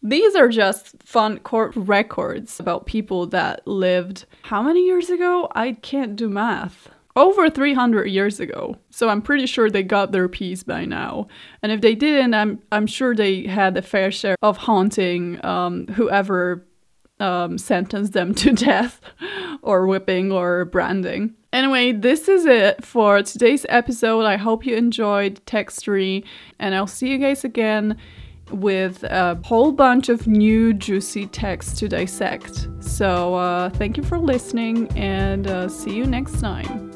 These 0.03 0.37
are 0.37 0.49
just 0.49 1.03
fun 1.03 1.39
court 1.41 1.73
records 1.75 2.61
about 2.61 2.87
people 2.87 3.27
that 3.29 3.67
lived 3.67 4.27
how 4.43 4.63
many 4.63 4.85
years 4.87 5.11
ago? 5.11 5.49
I 5.55 5.73
can't 5.73 6.15
do 6.15 6.29
math. 6.29 6.89
Over 7.17 7.49
300 7.49 8.05
years 8.05 8.39
ago. 8.39 8.77
So 8.91 9.09
I'm 9.09 9.23
pretty 9.23 9.47
sure 9.47 9.71
they 9.71 9.83
got 9.83 10.13
their 10.13 10.29
piece 10.29 10.63
by 10.63 10.85
now. 10.85 11.27
And 11.63 11.73
if 11.73 11.81
they 11.81 11.95
didn't, 11.95 12.35
I'm 12.35 12.61
I'm 12.71 12.87
sure 12.87 13.15
they 13.15 13.47
had 13.47 13.77
a 13.77 13.83
fair 13.83 14.11
share 14.13 14.37
of 14.43 14.59
haunting 14.59 15.43
um, 15.45 15.87
whoever 15.89 16.67
um, 17.19 17.57
sentenced 17.59 18.13
them 18.13 18.35
to 18.43 18.53
death 18.53 19.01
or 19.63 19.87
whipping 19.87 20.31
or 20.31 20.67
branding. 20.67 21.35
Anyway, 21.57 21.91
this 21.91 22.29
is 22.29 22.45
it 22.45 22.85
for 22.85 23.23
today's 23.23 23.65
episode. 23.71 24.27
I 24.27 24.37
hope 24.37 24.67
you 24.67 24.77
enjoyed 24.77 25.41
Textory, 25.47 26.23
and 26.59 26.75
I'll 26.75 26.87
see 26.87 27.09
you 27.09 27.17
guys 27.17 27.45
again 27.45 27.97
with 28.51 29.03
a 29.05 29.41
whole 29.43 29.73
bunch 29.73 30.11
of 30.11 30.27
new 30.27 30.75
juicy 30.75 31.27
texts 31.29 31.79
to 31.79 31.89
dissect. 31.89 32.69
So, 32.81 33.37
uh, 33.37 33.71
thank 33.71 33.97
you 33.97 34.03
for 34.03 34.19
listening, 34.19 34.89
and 34.99 35.47
uh, 35.47 35.71
see 35.71 35.97
you 35.97 36.05
next 36.05 36.41
time. 36.41 36.93